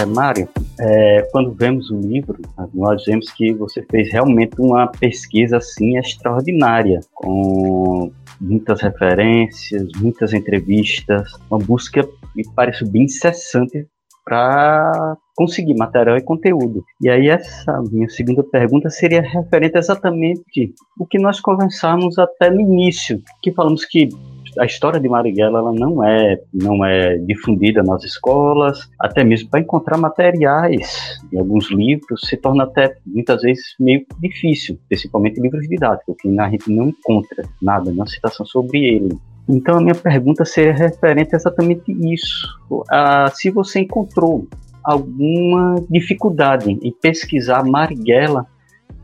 [0.00, 0.48] É, Mário,
[0.80, 2.38] é, quando vemos o livro,
[2.72, 11.32] nós vemos que você fez realmente uma pesquisa assim extraordinária, com muitas referências, muitas entrevistas,
[11.50, 13.86] uma busca me parece bem incessante
[14.24, 16.84] para conseguir material e conteúdo.
[17.00, 22.60] E aí essa minha segunda pergunta seria referente exatamente o que nós conversamos até no
[22.60, 24.10] início, que falamos que
[24.58, 29.60] a história de Marighella ela não é não é difundida nas escolas, até mesmo para
[29.60, 36.16] encontrar materiais em alguns livros se torna até muitas vezes meio difícil, principalmente livros didáticos,
[36.20, 39.18] que a gente não encontra nada, nenhuma citação sobre ele.
[39.48, 42.46] Então a minha pergunta seria referente a exatamente isso.
[42.90, 44.46] Ah, se você encontrou
[44.84, 48.46] alguma dificuldade em pesquisar Marighella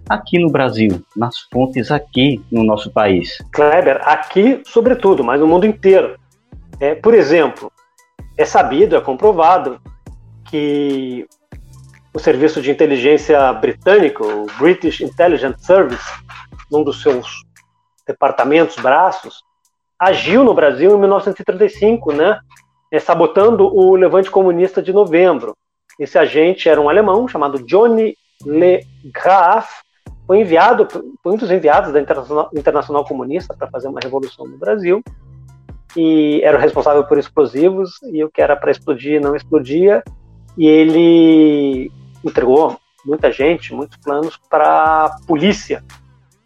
[0.09, 3.39] aqui no Brasil, nas fontes aqui no nosso país?
[3.53, 6.19] Kleber, aqui sobretudo, mas no mundo inteiro.
[6.81, 7.71] É, por exemplo,
[8.37, 9.81] é sabido, é comprovado
[10.51, 11.27] que
[12.13, 16.05] o serviço de inteligência britânico, o British Intelligence Service,
[16.71, 17.43] num dos seus
[18.07, 19.43] departamentos, braços,
[19.99, 22.39] agiu no Brasil em 1935, né,
[22.93, 25.57] é, sabotando o levante comunista de novembro.
[25.99, 29.84] Esse agente era um alemão chamado Johnny Le Graaf,
[30.27, 30.89] foi enviado,
[31.23, 35.03] foi um dos enviados da Internacional, Internacional Comunista para fazer uma revolução no Brasil,
[35.97, 40.03] e era o responsável por explosivos, e o que era para explodir não explodia,
[40.57, 41.91] e ele
[42.25, 45.85] entregou muita gente, muitos planos para a polícia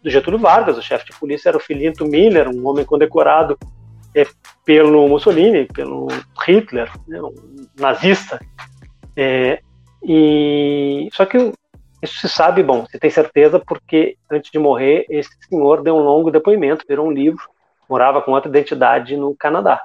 [0.03, 3.57] do Getúlio Vargas, o chefe de polícia era o Filinto Miller, um homem condecorado
[4.15, 4.25] é,
[4.65, 6.07] pelo Mussolini, pelo
[6.45, 7.33] Hitler, né, um
[7.77, 8.39] nazista.
[9.15, 9.61] É,
[10.03, 11.51] e só que
[12.01, 16.01] isso se sabe, bom, se tem certeza, porque antes de morrer, esse senhor deu um
[16.01, 17.43] longo depoimento, virou um livro,
[17.89, 19.83] morava com outra identidade no Canadá.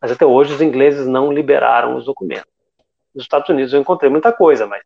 [0.00, 2.50] Mas até hoje os ingleses não liberaram os documentos.
[3.14, 4.82] Nos Estados Unidos eu encontrei muita coisa, mas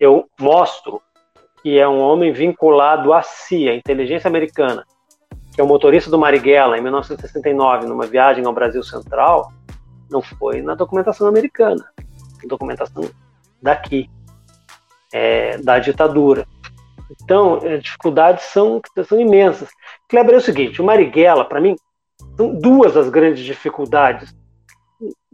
[0.00, 1.00] eu mostro
[1.62, 4.84] que é um homem vinculado à CIA, a inteligência americana,
[5.54, 9.52] que é o motorista do Marighella em 1969, numa viagem ao Brasil Central,
[10.10, 11.88] não foi na documentação americana,
[12.46, 13.08] documentação
[13.62, 14.10] daqui
[15.14, 16.44] é, da ditadura.
[17.22, 19.68] Então, as dificuldades são, são imensas.
[20.08, 21.76] Kleber, é o seguinte, o Marighella, para mim,
[22.36, 24.34] são duas as grandes dificuldades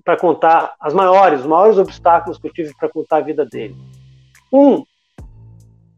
[0.04, 3.74] para contar, as maiores, os maiores obstáculos que eu tive para contar a vida dele.
[4.52, 4.84] Um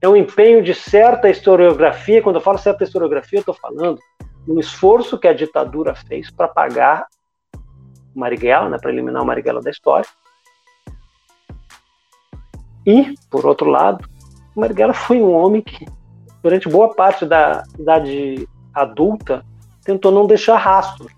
[0.00, 2.22] é um empenho de certa historiografia.
[2.22, 3.98] Quando eu falo certa historiografia, eu estou falando
[4.46, 7.06] um esforço que a ditadura fez para pagar
[8.14, 10.08] Marighella, né, para eliminar o Marighella da história.
[12.86, 14.08] E, por outro lado,
[14.54, 15.86] o Marighella foi um homem que,
[16.42, 19.44] durante boa parte da idade adulta,
[19.84, 21.08] tentou não deixar rastro.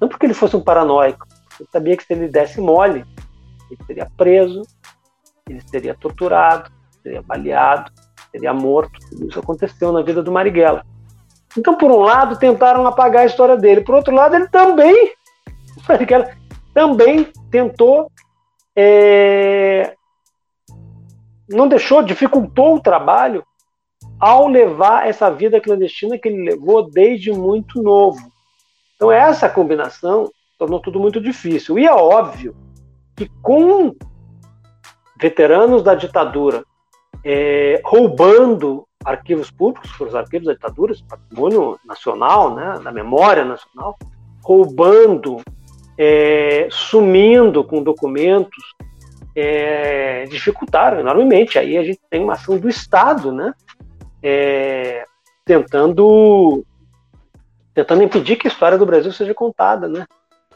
[0.00, 1.26] Não porque ele fosse um paranoico,
[1.58, 3.04] ele sabia que se ele desse mole,
[3.70, 4.62] ele seria preso,
[5.48, 6.70] ele seria torturado,
[7.02, 7.90] seria baleado,
[8.30, 8.98] seria morto.
[9.26, 10.84] Isso aconteceu na vida do Marighella.
[11.56, 13.80] Então, por um lado, tentaram apagar a história dele.
[13.80, 15.12] Por outro lado, ele também,
[15.88, 16.30] Marighella,
[16.74, 18.10] também tentou,
[18.74, 19.94] é,
[21.48, 23.44] não deixou, dificultou o trabalho
[24.18, 28.18] ao levar essa vida clandestina que ele levou desde muito novo.
[28.94, 31.78] Então, essa combinação tornou tudo muito difícil.
[31.78, 32.56] E é óbvio
[33.14, 33.94] que com
[35.20, 36.64] veteranos da ditadura
[37.24, 43.96] é, roubando arquivos públicos, os arquivos da ditadura, patrimônio nacional, né, da memória nacional,
[44.42, 45.40] roubando,
[45.98, 48.74] é, sumindo com documentos,
[49.36, 51.58] é, dificultaram enormemente.
[51.58, 53.52] Aí a gente tem uma ação do Estado, né,
[54.22, 55.04] é,
[55.44, 56.64] tentando
[57.74, 60.06] tentando impedir que a história do Brasil seja contada, né?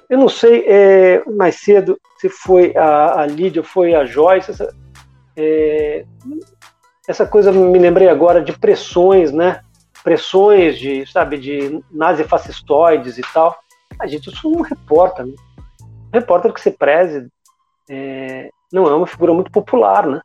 [0.09, 4.75] Eu não sei é, mais cedo se foi a, a Lídia, foi a Joyce, essa,
[5.37, 6.07] é,
[7.07, 9.61] essa coisa me lembrei agora de pressões, né?
[10.03, 13.55] Pressões de, sabe, de nazifascistoides e tal.
[13.99, 15.35] A gente, sou um repórter, né?
[16.11, 17.29] Repórter que se preze
[17.89, 20.21] é, não é uma figura muito popular, né?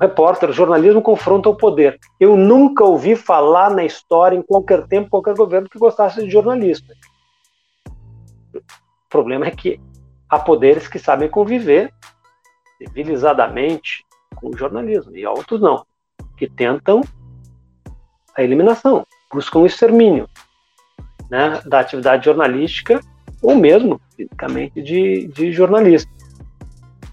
[0.00, 1.98] repórter, jornalismo confronta o poder.
[2.18, 6.94] Eu nunca ouvi falar na história, em qualquer tempo, qualquer governo que gostasse de jornalista.
[8.54, 8.60] O
[9.08, 9.80] problema é que
[10.28, 11.92] há poderes que sabem conviver
[12.78, 15.86] civilizadamente com o jornalismo, e outros não,
[16.36, 17.00] que tentam
[18.36, 20.28] a eliminação, buscam o extermínio
[21.30, 23.00] né, da atividade jornalística
[23.40, 26.10] ou mesmo, fisicamente, de, de jornalista.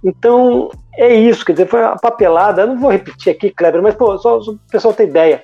[0.03, 4.17] Então, é isso, quer dizer, foi uma papelada, não vou repetir aqui, Kleber, mas pô,
[4.17, 5.43] só, só o pessoal ter ideia.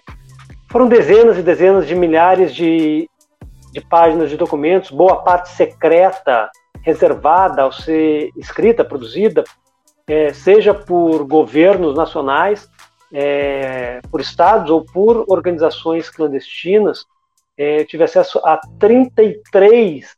[0.71, 3.07] Foram dezenas e dezenas de milhares de,
[3.71, 6.49] de páginas de documentos, boa parte secreta,
[6.81, 9.43] reservada ao ser escrita, produzida,
[10.07, 12.67] é, seja por governos nacionais,
[13.13, 17.05] é, por estados ou por organizações clandestinas.
[17.57, 20.15] É, tive acesso a 33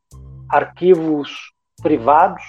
[0.50, 2.44] arquivos privados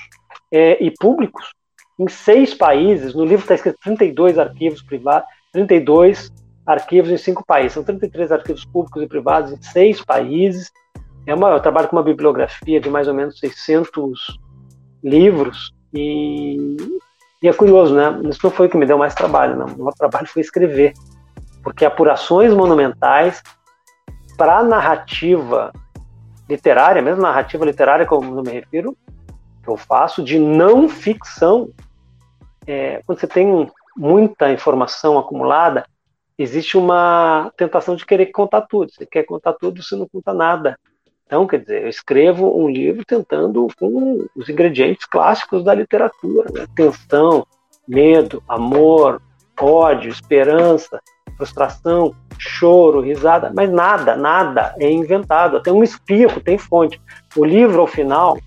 [0.50, 1.52] é, e públicos
[2.00, 3.14] em seis países.
[3.14, 6.32] No livro está escrito 32 arquivos privados, 32
[6.66, 7.74] arquivos em cinco países.
[7.74, 10.72] São 33 arquivos públicos e privados em seis países.
[11.26, 14.38] É uma, eu trabalho com uma bibliografia de mais ou menos 600
[15.04, 16.76] livros e,
[17.42, 18.18] e é curioso, né?
[18.30, 19.66] Isso não foi o que me deu mais trabalho, não.
[19.66, 20.94] O meu trabalho foi escrever,
[21.62, 23.42] porque apurações monumentais
[24.38, 25.70] para narrativa
[26.48, 28.96] literária, mesmo narrativa literária, como eu me refiro,
[29.62, 31.68] que eu faço, de não ficção,
[32.66, 35.84] é, quando você tem muita informação acumulada,
[36.38, 38.90] existe uma tentação de querer contar tudo.
[38.92, 40.78] Você quer contar tudo, você não conta nada.
[41.26, 46.66] Então, quer dizer, eu escrevo um livro tentando com os ingredientes clássicos da literatura: né?
[46.74, 47.46] tensão,
[47.86, 49.20] medo, amor,
[49.60, 51.00] ódio, esperança,
[51.36, 55.58] frustração, choro, risada, mas nada, nada é inventado.
[55.58, 57.00] Até um espirro tem fonte.
[57.36, 58.38] O livro, ao final,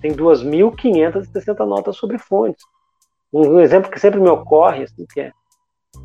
[0.00, 2.64] tem 2.560 notas sobre fontes.
[3.32, 5.32] Um exemplo que sempre me ocorre, assim, que é,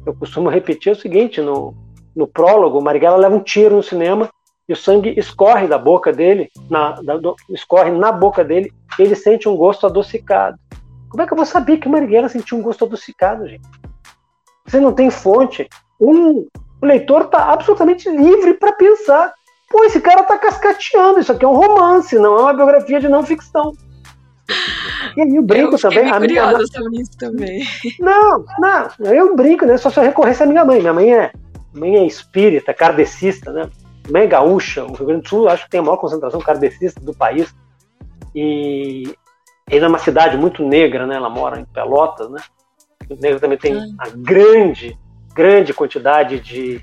[0.06, 1.76] eu costumo repetir é o seguinte: no,
[2.16, 4.30] no prólogo, Marighella leva um tiro no cinema
[4.68, 9.02] e o sangue escorre da boca dele, na, da, do, escorre na boca dele, e
[9.02, 10.58] ele sente um gosto adocicado.
[11.10, 13.68] Como é que eu vou saber que o Marighella sentiu um gosto adocicado, gente?
[14.66, 15.68] Você não tem fonte.
[16.00, 16.46] Um,
[16.82, 19.34] o leitor está absolutamente livre para pensar.
[19.70, 23.08] Pô, esse cara está cascateando, isso aqui é um romance, não é uma biografia de
[23.08, 23.74] não ficção.
[25.16, 26.10] E aí eu brinco eu também.
[26.10, 26.68] A minha mãe...
[26.68, 27.64] sobre isso também.
[28.00, 29.78] Não, não, eu brinco, né?
[29.78, 30.80] Só se eu recorresse à minha mãe.
[30.80, 31.32] Minha mãe é,
[31.74, 33.70] mãe é espírita, kardecista, né?
[34.06, 34.84] Minha mãe é gaúcha.
[34.84, 37.54] O Rio Grande do Sul acho que tem a maior concentração kardecista do país.
[38.34, 39.14] E
[39.70, 41.16] ele é uma cidade muito negra, né?
[41.16, 42.40] Ela mora em Pelotas, né?
[43.10, 44.98] O negro também tem uma grande,
[45.34, 46.82] grande quantidade de,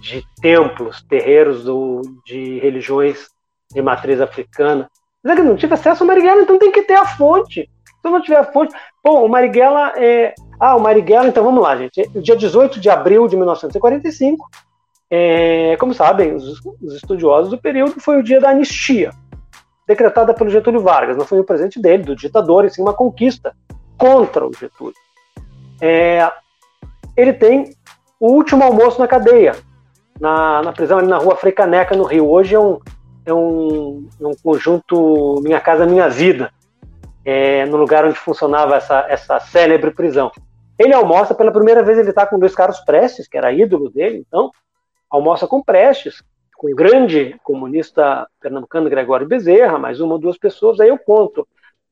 [0.00, 3.28] de templos, terreiros do, de religiões
[3.72, 4.90] de matriz africana.
[5.24, 7.70] É que não tive acesso ao Marighella, então tem que ter a fonte.
[8.00, 8.74] Se não tiver a fonte.
[9.02, 10.34] Bom, o Marighella é.
[10.58, 12.08] Ah, o Marighella, então vamos lá, gente.
[12.20, 14.48] Dia 18 de abril de 1945,
[15.10, 19.10] é, como sabem, os, os, estudiosos do período, foi o dia da anistia,
[19.86, 21.16] decretada pelo Getúlio Vargas.
[21.16, 23.54] Não foi o presente dele, do ditador, e sim uma conquista
[23.96, 24.94] contra o Getúlio.
[25.80, 26.30] É,
[27.16, 27.74] ele tem
[28.18, 29.54] o último almoço na cadeia,
[30.20, 32.28] na, na prisão ali na rua Frei Caneca, no Rio.
[32.28, 32.78] Hoje é um,
[33.24, 36.52] é um, é um conjunto Minha Casa Minha Vida,
[37.24, 40.30] é, no lugar onde funcionava essa, essa célebre prisão.
[40.78, 44.24] Ele almoça pela primeira vez, ele está com Luiz Carlos Prestes, que era ídolo dele,
[44.26, 44.50] então,
[45.08, 46.22] almoça com Prestes,
[46.56, 51.46] com o grande comunista pernambucano Gregório Bezerra, mais uma ou duas pessoas, aí eu conto.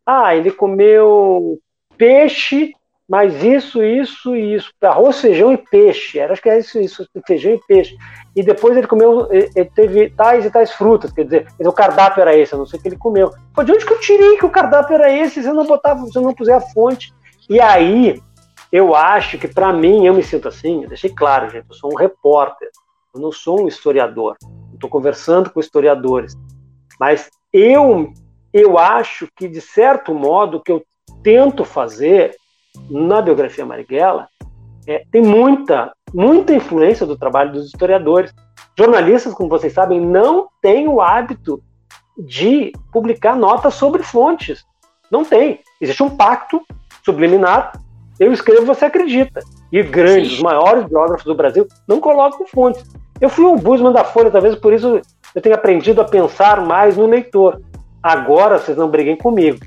[0.04, 1.58] Ah, ele comeu
[1.96, 2.72] peixe,
[3.10, 4.70] mas isso, isso e isso.
[4.80, 6.20] Arroz, feijão e peixe.
[6.20, 7.96] Era, acho que é isso, isso, feijão e peixe.
[8.36, 12.36] E depois ele comeu, ele teve tais e tais frutas, quer dizer, o cardápio era
[12.36, 13.32] esse, eu não sei o que ele comeu.
[13.52, 16.06] Pô, de onde que eu tirei que o cardápio era esse se eu não botava,
[16.06, 17.12] se eu não puser a fonte?
[17.48, 18.22] E aí,
[18.70, 21.92] eu acho que para mim, eu me sinto assim, eu deixei claro, gente, eu sou
[21.92, 22.70] um repórter,
[23.12, 24.36] eu não sou um historiador.
[24.72, 26.36] Estou conversando com historiadores.
[27.00, 28.12] Mas eu,
[28.52, 30.80] eu acho que, de certo modo, o que eu
[31.24, 32.36] tento fazer
[32.88, 34.28] na biografia Marighella
[34.86, 38.32] é, tem muita, muita influência do trabalho dos historiadores.
[38.76, 41.62] Jornalistas, como vocês sabem, não têm o hábito
[42.18, 44.64] de publicar notas sobre fontes.
[45.10, 45.60] Não tem.
[45.80, 46.62] Existe um pacto
[47.04, 47.72] subliminar.
[48.18, 49.40] Eu escrevo, você acredita.
[49.72, 52.84] E grandes, os maiores biógrafos do Brasil não colocam fontes.
[53.20, 55.00] Eu fui um busman da Folha, talvez por isso
[55.34, 57.60] eu tenha aprendido a pensar mais no leitor.
[58.02, 59.58] Agora vocês não briguem comigo.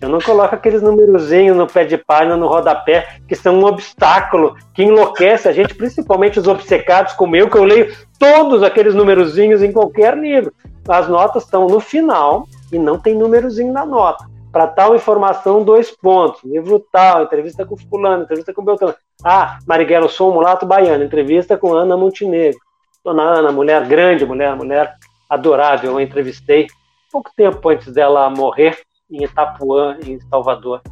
[0.00, 4.56] Eu não coloco aqueles numerozinhos no pé de página, no rodapé, que são um obstáculo,
[4.72, 9.62] que enlouquece a gente, principalmente os obcecados como eu, que eu leio todos aqueles numerozinhos
[9.62, 10.52] em qualquer livro.
[10.88, 14.24] As notas estão no final e não tem numerozinho na nota.
[14.52, 16.42] Para tal informação, dois pontos.
[16.44, 18.94] Livro tal, entrevista com fulano, entrevista com Beltrano.
[19.24, 22.58] Ah, Marighella, sou um mulato baiano, entrevista com Ana Montenegro.
[23.04, 24.94] Dona Ana, mulher grande, mulher, mulher
[25.28, 26.68] adorável, eu entrevistei
[27.10, 28.78] pouco tempo antes dela morrer
[29.10, 30.82] em Itapuã, em Salvador.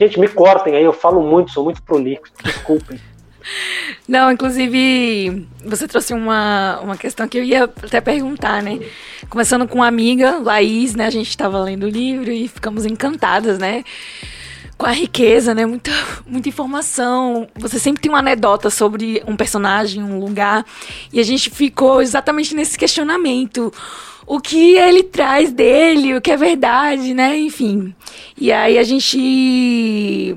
[0.00, 3.00] Gente, me cortem aí, eu falo muito, sou muito prolixo, desculpem.
[4.06, 8.78] Não, inclusive, você trouxe uma, uma questão que eu ia até perguntar, né?
[9.28, 11.06] Começando com uma amiga, Laís, né?
[11.06, 13.84] A gente estava lendo o livro e ficamos encantadas, né?
[14.76, 15.64] Com a riqueza, né?
[15.64, 15.90] Muita,
[16.26, 17.48] muita informação.
[17.56, 20.64] Você sempre tem uma anedota sobre um personagem, um lugar.
[21.12, 23.72] E a gente ficou exatamente nesse questionamento
[24.26, 27.38] o que ele traz dele, o que é verdade, né?
[27.38, 27.94] Enfim.
[28.36, 30.36] E aí a gente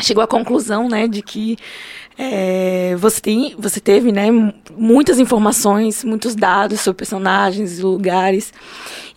[0.00, 1.56] chegou à conclusão, né, de que
[2.18, 4.26] é, você, tem, você teve né,
[4.76, 8.52] muitas informações, muitos dados sobre personagens lugares.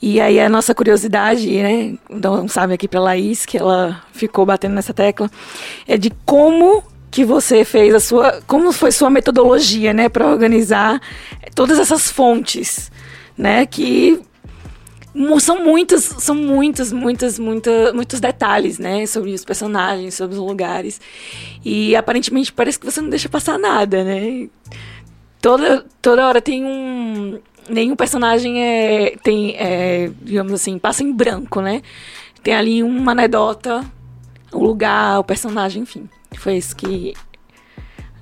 [0.02, 4.76] E aí a nossa curiosidade, né, então sabe aqui para Laís, que ela ficou batendo
[4.76, 5.30] nessa tecla,
[5.88, 11.02] é de como que você fez a sua, como foi sua metodologia, né, para organizar
[11.56, 12.92] todas essas fontes
[13.40, 13.66] né?
[13.66, 14.22] Que
[15.40, 19.06] são muitos, são muitos, muitos, muitos, muitos detalhes, né?
[19.06, 21.00] Sobre os personagens, sobre os lugares.
[21.64, 24.50] E aparentemente parece que você não deixa passar nada, né?
[25.42, 27.40] Toda, toda hora tem um.
[27.70, 31.82] Nenhum personagem é, tem, é, digamos assim, passa em branco, né?
[32.44, 33.86] Tem ali uma anedota,
[34.52, 36.10] o lugar, o personagem, enfim.
[36.36, 37.14] Foi isso que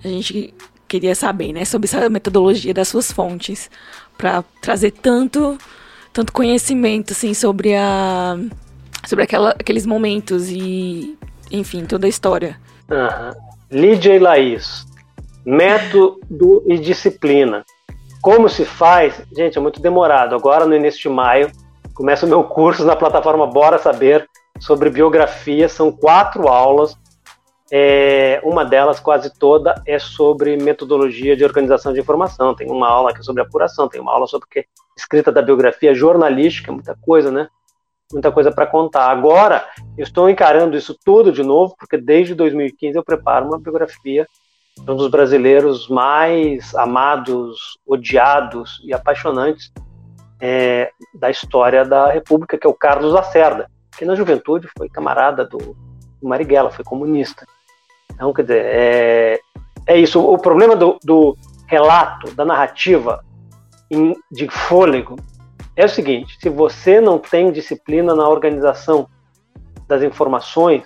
[0.04, 0.54] a gente
[0.88, 1.66] queria saber, né?
[1.66, 3.70] Sobre essa metodologia das suas fontes
[4.18, 5.58] para trazer tanto
[6.12, 8.38] tanto conhecimento assim sobre a
[9.06, 11.18] sobre aquela, aqueles momentos e
[11.52, 12.60] enfim toda a história.
[12.90, 13.48] Uhum.
[13.70, 14.86] Lídia e Laís,
[15.46, 17.64] método e disciplina.
[18.22, 19.22] Como se faz?
[19.36, 20.36] Gente, é muito demorado.
[20.36, 21.52] Agora no início de maio
[21.94, 24.28] começa o meu curso na plataforma Bora Saber
[24.60, 25.70] sobre biografia.
[25.70, 26.98] São quatro aulas
[27.72, 32.56] é, uma delas, quase toda, é sobre metodologia de organização de informação.
[32.56, 34.66] Tem uma aula que é sobre apuração, tem uma aula sobre que,
[34.96, 37.50] escrita da biografia jornalística, muita coisa, né?
[38.12, 39.10] Muita coisa para contar.
[39.10, 44.26] Agora, eu estou encarando isso tudo de novo, porque desde 2015 eu preparo uma biografia
[44.78, 49.74] de um dos brasileiros mais amados, odiados e apaixonantes
[50.40, 55.44] é, da história da República, que é o Carlos Lacerda, que na juventude foi camarada
[55.44, 55.76] do
[56.22, 57.46] Marighella, foi comunista.
[58.18, 59.40] Então, quer dizer, é,
[59.86, 60.20] é isso.
[60.20, 61.38] O problema do, do
[61.68, 63.24] relato, da narrativa
[63.92, 65.18] em, de fôlego
[65.76, 69.08] é o seguinte: se você não tem disciplina na organização
[69.88, 70.84] das informações,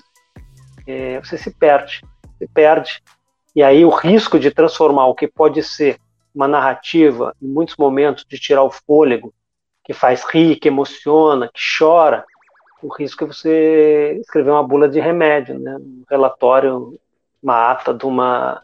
[0.86, 2.02] é, você se perde.
[2.38, 3.02] Se perde.
[3.56, 5.98] E aí o risco de transformar o que pode ser
[6.36, 9.34] uma narrativa, em muitos momentos, de tirar o fôlego,
[9.86, 12.26] que faz rir, que emociona, que chora,
[12.82, 15.78] o risco é você escrever uma bula de remédio, né?
[15.78, 17.00] um relatório
[17.42, 18.62] uma ata de uma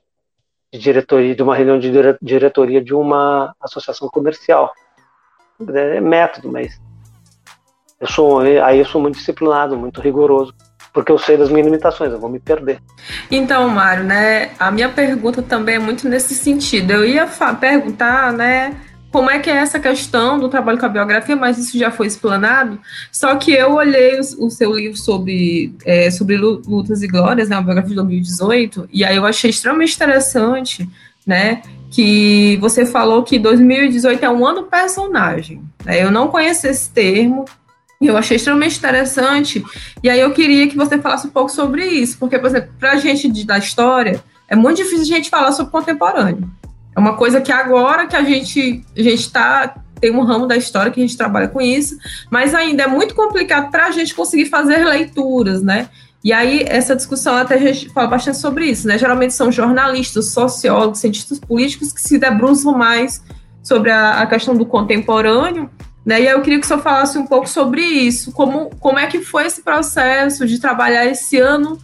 [0.71, 4.71] de diretoria, de uma reunião de diretoria de uma associação comercial.
[5.73, 6.80] É método, mas
[7.99, 10.53] eu sou aí eu sou muito disciplinado, muito rigoroso.
[10.97, 12.82] porque eu sei das minhas limitações, eu vou me perder.
[13.30, 16.91] Então, Mário, né, a minha pergunta também é muito nesse sentido.
[16.91, 17.28] Eu ia
[17.59, 18.75] perguntar, né,
[19.11, 22.07] como é que é essa questão do trabalho com a biografia, mas isso já foi
[22.07, 22.79] explanado.
[23.11, 27.55] Só que eu olhei o, o seu livro sobre, é, sobre lutas e glórias, né,
[27.55, 30.87] a biografia de 2018, e aí eu achei extremamente interessante,
[31.25, 35.61] né, que você falou que 2018 é um ano personagem.
[35.85, 36.03] Né?
[36.03, 37.45] Eu não conheço esse termo,
[37.99, 39.63] eu achei extremamente interessante,
[40.03, 42.91] e aí eu queria que você falasse um pouco sobre isso, porque, por exemplo, para
[42.91, 46.49] a gente da história, é muito difícil a gente falar sobre contemporâneo.
[46.97, 50.57] É uma coisa que agora que a gente a gente tá tem um ramo da
[50.57, 51.95] história que a gente trabalha com isso,
[52.29, 55.89] mas ainda é muito complicado para a gente conseguir fazer leituras, né?
[56.23, 58.97] E aí, essa discussão até a gente fala bastante sobre isso, né?
[58.97, 63.23] Geralmente são jornalistas, sociólogos, cientistas políticos que se debruçam mais
[63.63, 65.69] sobre a, a questão do contemporâneo,
[66.05, 66.21] né?
[66.21, 69.05] E aí eu queria que o senhor falasse um pouco sobre isso, como, como é
[69.05, 71.79] que foi esse processo de trabalhar esse ano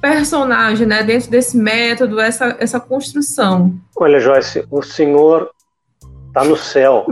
[0.00, 3.74] personagem, né, dentro desse método, essa, essa construção.
[3.96, 5.50] Olha, Joyce, o senhor
[6.28, 7.06] está no céu.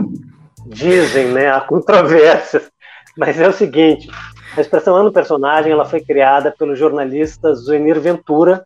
[0.65, 2.69] Dizem, né, há controvérsias,
[3.17, 4.09] mas é o seguinte,
[4.55, 8.65] a expressão ano personagem ela foi criada pelo jornalista Zuenir Ventura,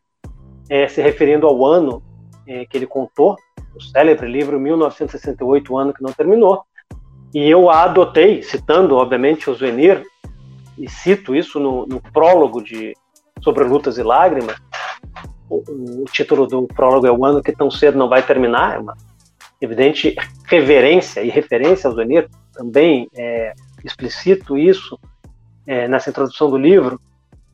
[0.70, 2.02] é, se referindo ao ano
[2.48, 3.36] é, que ele contou,
[3.76, 6.64] o célebre livro 1968, o ano que não terminou,
[7.34, 10.04] e eu a adotei, citando, obviamente, o Zuenir,
[10.78, 12.94] e cito isso no, no prólogo de
[13.42, 14.56] sobre lutas e lágrimas.
[15.50, 15.64] O,
[16.02, 18.96] o, título do prólogo é O Ano que Tão Cedo Não Vai Terminar, é uma
[19.60, 20.16] evidente
[20.46, 24.98] reverência e referência ao Zenir, também é, explicito isso
[25.68, 27.00] é, nessa introdução do livro.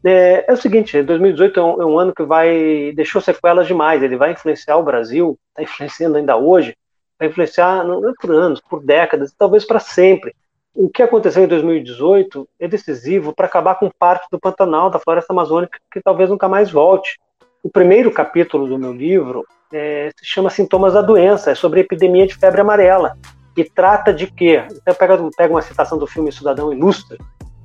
[0.06, 4.02] É, é, o seguinte, 2018 é um, é um, ano que vai deixou sequelas demais,
[4.02, 6.76] ele vai influenciar o Brasil, está influenciando ainda hoje,
[7.20, 10.34] vai influenciar não é por anos, por décadas, talvez para sempre
[10.78, 15.34] o que aconteceu em 2018 é decisivo para acabar com parte do Pantanal, da floresta
[15.34, 17.18] amazônica, que talvez nunca mais volte.
[17.64, 21.84] O primeiro capítulo do meu livro é, se chama Sintomas da Doença, é sobre a
[21.84, 23.18] epidemia de febre amarela,
[23.58, 24.64] e trata de quê?
[24.86, 27.18] Eu pego, pego uma citação do filme Cidadão Ilustre,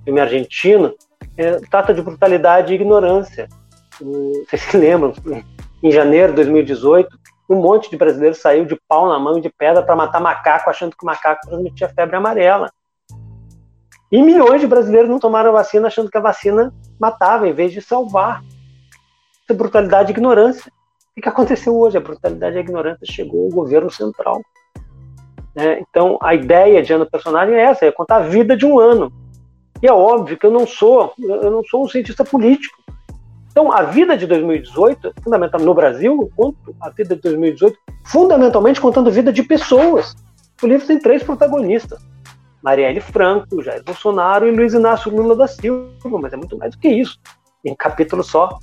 [0.06, 0.94] filme argentino,
[1.36, 3.46] é, trata de brutalidade e ignorância.
[4.00, 5.12] Vocês se lembram?
[5.82, 7.10] Em janeiro de 2018,
[7.50, 10.70] um monte de brasileiros saiu de pau na mão e de pedra para matar macaco,
[10.70, 12.70] achando que o macaco transmitia febre amarela.
[14.12, 17.80] E milhões de brasileiros não tomaram vacina achando que a vacina matava em vez de
[17.80, 18.44] salvar.
[19.48, 20.70] É brutalidade e ignorância.
[21.16, 21.96] O que aconteceu hoje?
[21.96, 24.42] A brutalidade e a ignorância chegou ao governo central.
[25.54, 25.80] Né?
[25.80, 29.10] Então, a ideia de ano personagem é essa, é contar a vida de um ano.
[29.82, 32.76] E é óbvio que eu não sou, eu não sou um cientista político.
[33.50, 39.08] Então, a vida de 2018, fundamental no Brasil, conto a vida de 2018, fundamentalmente contando
[39.08, 40.14] a vida de pessoas.
[40.62, 41.98] O livro tem três protagonistas.
[42.62, 46.78] Marielle Franco, Jair Bolsonaro e Luiz Inácio Lula da Silva, mas é muito mais do
[46.78, 47.18] que isso.
[47.64, 48.58] Em um capítulo só,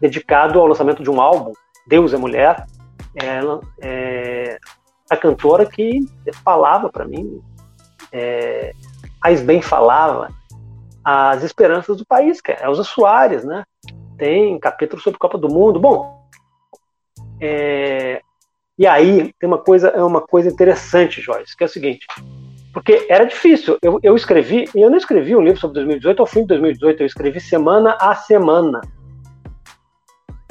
[0.00, 1.52] dedicado ao lançamento de um álbum,
[1.86, 2.66] Deus é Mulher,
[3.14, 4.58] ela é
[5.10, 6.00] a cantora que
[6.44, 7.40] falava para mim,
[8.12, 8.72] é,
[9.22, 10.28] mais bem falava,
[11.04, 13.64] as esperanças do país, que é Elza Soares, né?
[14.18, 15.78] Tem capítulo sobre Copa do Mundo.
[15.78, 16.26] Bom,
[17.40, 18.20] é,
[18.78, 22.06] e aí tem uma coisa, é uma coisa interessante, Joyce, que é o seguinte:
[22.76, 23.78] porque era difícil.
[23.80, 27.00] Eu, eu escrevi, e eu não escrevi um livro sobre 2018 ao fim de 2018,
[27.00, 28.82] eu escrevi semana a semana.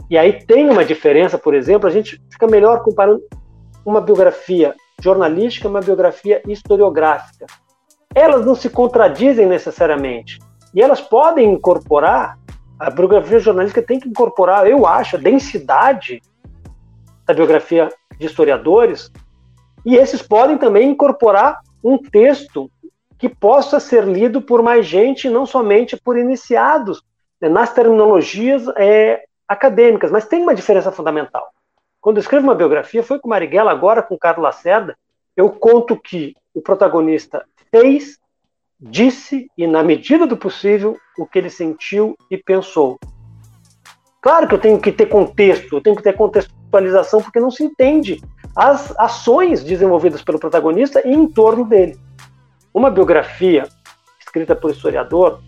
[0.09, 3.21] E aí tem uma diferença, por exemplo, a gente fica melhor comparando
[3.85, 7.45] uma biografia jornalística e uma biografia historiográfica.
[8.15, 10.39] Elas não se contradizem necessariamente.
[10.73, 12.39] E elas podem incorporar,
[12.79, 16.23] a biografia jornalística tem que incorporar, eu acho, a densidade
[17.23, 19.11] da biografia de historiadores,
[19.85, 22.71] e esses podem também incorporar um texto
[23.19, 27.03] que possa ser lido por mais gente, não somente por iniciados
[27.39, 31.47] né, nas terminologias é, acadêmicas, mas tem uma diferença fundamental.
[32.01, 34.97] Quando eu escrevo uma biografia, foi com Marighella, agora com Carlos Lacerda,
[35.37, 38.17] eu conto que o protagonista fez,
[38.79, 42.97] disse e, na medida do possível, o que ele sentiu e pensou.
[44.21, 47.63] Claro que eu tenho que ter contexto, eu tenho que ter contextualização, porque não se
[47.63, 48.19] entende
[48.55, 51.97] as ações desenvolvidas pelo protagonista e em torno dele.
[52.73, 53.67] Uma biografia
[54.19, 55.41] escrita por historiador,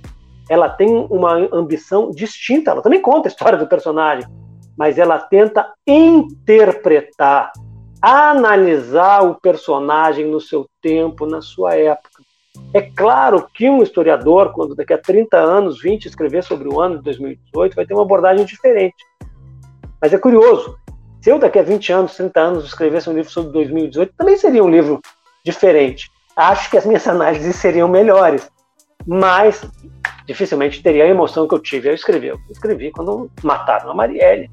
[0.50, 4.28] ela tem uma ambição distinta, ela também conta a história do personagem,
[4.78, 7.52] mas ela tenta interpretar,
[8.02, 12.22] analisar o personagem no seu tempo, na sua época.
[12.74, 16.98] É claro que um historiador, quando daqui a 30 anos, 20, escrever sobre o ano
[16.98, 18.96] de 2018, vai ter uma abordagem diferente.
[20.02, 20.78] Mas é curioso,
[21.28, 24.64] se eu daqui a 20 anos, 30 anos escrevesse um livro sobre 2018, também seria
[24.64, 25.02] um livro
[25.44, 26.10] diferente.
[26.34, 28.50] Acho que as minhas análises seriam melhores.
[29.06, 29.70] Mas
[30.26, 31.90] dificilmente teria a emoção que eu tive.
[31.90, 34.50] Eu escrevi, eu escrevi quando mataram a Marielle,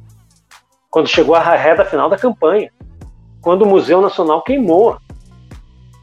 [0.90, 2.72] quando chegou a reta final da campanha,
[3.40, 4.98] quando o Museu Nacional queimou,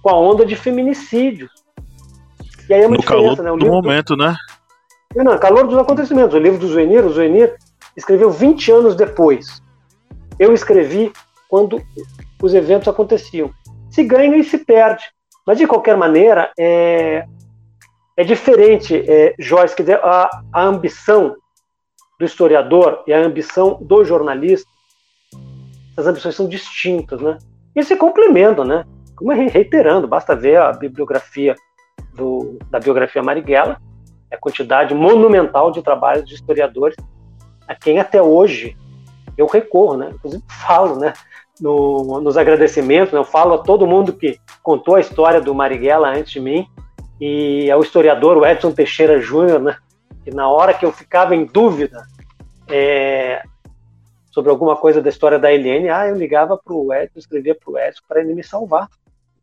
[0.01, 1.51] com a onda de feminicídios.
[2.69, 3.51] E aí é uma no calor né?
[3.51, 4.23] O do momento, do...
[4.23, 4.37] né?
[5.17, 6.33] Não, calor dos acontecimentos.
[6.33, 7.57] O livro do Zuenir, o Zuenir
[7.97, 9.61] escreveu 20 anos depois.
[10.41, 11.13] Eu escrevi
[11.47, 11.79] quando
[12.41, 13.51] os eventos aconteciam.
[13.91, 15.03] Se ganha e se perde.
[15.45, 17.27] Mas, de qualquer maneira, é,
[18.17, 21.35] é diferente, é, Joyce, dizer, a, a ambição
[22.19, 24.67] do historiador e a ambição do jornalista,
[25.95, 27.37] as ambições são distintas, né?
[27.75, 28.83] E se complementam, né?
[29.15, 31.53] Como reiterando, basta ver a bibliografia
[32.15, 33.79] do, da biografia Marighella,
[34.33, 36.97] a quantidade monumental de trabalhos de historiadores
[37.67, 38.75] a quem até hoje
[39.41, 40.11] eu recorro, né?
[40.13, 41.13] Inclusive falo, né?
[41.59, 43.19] No, nos agradecimentos, né?
[43.19, 46.65] eu falo a todo mundo que contou a história do Marighella antes de mim
[47.19, 49.77] e ao historiador o Edson Teixeira Júnior, né?
[50.23, 52.03] Que na hora que eu ficava em dúvida
[52.67, 53.43] é,
[54.31, 57.71] sobre alguma coisa da história da Helene, ah, eu ligava para o Edson, escrevia para
[57.71, 58.87] o Edson para ele me salvar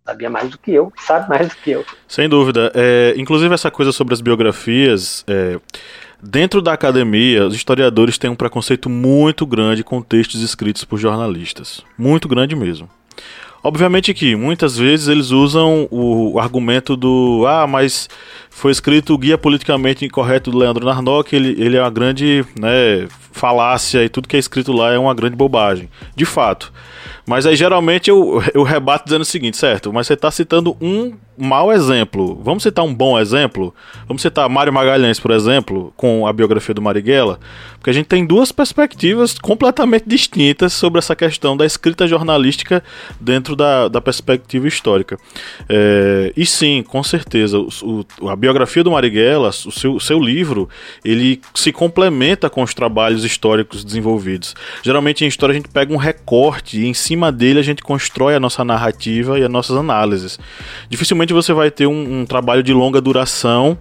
[0.09, 1.85] sabia mais do que eu, sabe mais do que eu.
[2.07, 2.73] Sem dúvida.
[2.75, 5.23] É, inclusive, essa coisa sobre as biografias.
[5.29, 5.61] É,
[6.23, 11.83] dentro da academia, os historiadores têm um preconceito muito grande com textos escritos por jornalistas.
[11.97, 12.89] Muito grande mesmo.
[13.63, 18.09] Obviamente que muitas vezes eles usam o, argumento do ah, mas
[18.51, 23.09] foi escrito o guia politicamente incorreto do Leandro Narnock, ele, ele é uma grande né,
[23.33, 25.89] falácia e tudo que é escrito lá é uma grande bobagem.
[26.15, 26.73] De fato.
[27.27, 29.93] Mas aí geralmente eu, eu rebato dizendo o seguinte, certo?
[29.93, 32.41] Mas você está citando um mau exemplo.
[32.43, 33.73] Vamos citar um bom exemplo?
[34.07, 37.39] Vamos citar Mário Magalhães, por exemplo, com a biografia do Marighella?
[37.75, 42.83] Porque a gente tem duas perspectivas completamente distintas sobre essa questão da escrita jornalística
[43.21, 45.17] dentro da, da perspectiva histórica.
[45.69, 48.48] É, e sim, com certeza, o, a biografia
[48.83, 50.69] do Marighella, o seu, seu livro,
[51.05, 54.55] ele se complementa com os trabalhos históricos desenvolvidos.
[54.83, 58.35] Geralmente em história a gente pega um recorte e em cima dele a gente constrói
[58.35, 60.39] a nossa narrativa e as nossas análises.
[60.89, 63.79] Dificilmente você vai ter um, um trabalho de longa duração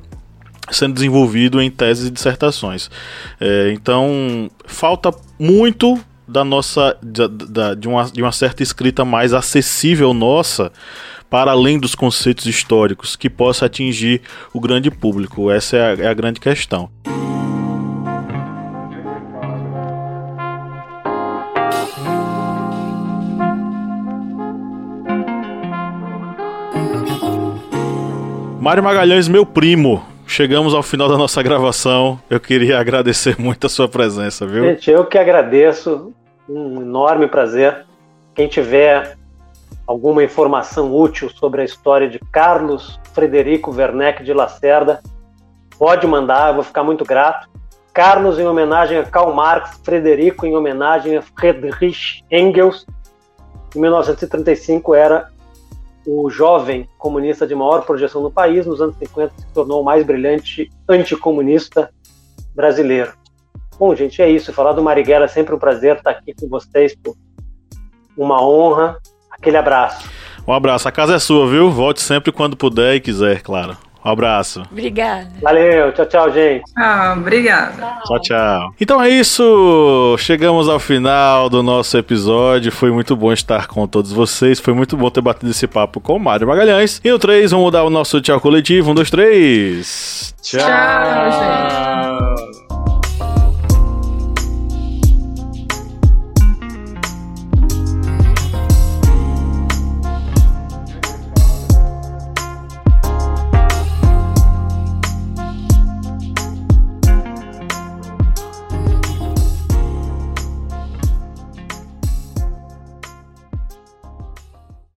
[0.69, 2.89] sendo desenvolvido em teses e dissertações.
[3.39, 7.25] É, então, falta muito da nossa de,
[7.77, 10.71] de, uma, de uma certa escrita mais acessível nossa
[11.29, 14.21] para além dos conceitos históricos que possa atingir
[14.53, 15.51] o grande público.
[15.51, 16.89] Essa é a, é a grande questão.
[28.67, 30.05] Mário Magalhães, meu primo.
[30.27, 32.19] Chegamos ao final da nossa gravação.
[32.29, 34.65] Eu queria agradecer muito a sua presença, viu?
[34.65, 36.13] Gente, eu que agradeço.
[36.49, 37.85] Um enorme prazer.
[38.35, 39.17] Quem tiver
[39.87, 45.01] alguma informação útil sobre a história de Carlos Frederico Werneck de Lacerda,
[45.79, 47.49] pode mandar, eu vou ficar muito grato.
[47.93, 52.85] Carlos em homenagem a Karl Marx, Frederico em homenagem a Friedrich Engels.
[53.75, 55.31] Em 1935 era
[56.05, 60.05] o jovem comunista de maior projeção no país, nos anos 50 se tornou o mais
[60.05, 61.89] brilhante anticomunista
[62.53, 63.13] brasileiro.
[63.79, 64.53] Bom, gente, é isso.
[64.53, 66.95] Falar do Marighella é sempre um prazer estar aqui com vocês.
[68.17, 68.97] Uma honra.
[69.39, 70.09] Aquele abraço.
[70.47, 70.87] Um abraço.
[70.87, 71.69] A casa é sua, viu?
[71.69, 73.77] Volte sempre quando puder e quiser, claro.
[74.07, 74.63] Um abraço.
[74.71, 75.27] Obrigada.
[75.41, 76.63] Valeu, tchau, tchau, gente.
[76.77, 77.97] Ah, obrigada.
[78.05, 78.73] Tchau, tchau.
[78.79, 80.15] Então é isso.
[80.17, 82.71] Chegamos ao final do nosso episódio.
[82.71, 84.61] Foi muito bom estar com todos vocês.
[84.61, 87.01] Foi muito bom ter batido esse papo com o Mário Magalhães.
[87.03, 88.91] E no 3, vamos dar o nosso tchau coletivo.
[88.91, 90.33] Um, dois, três.
[90.41, 92.26] Tchau, tchau gente.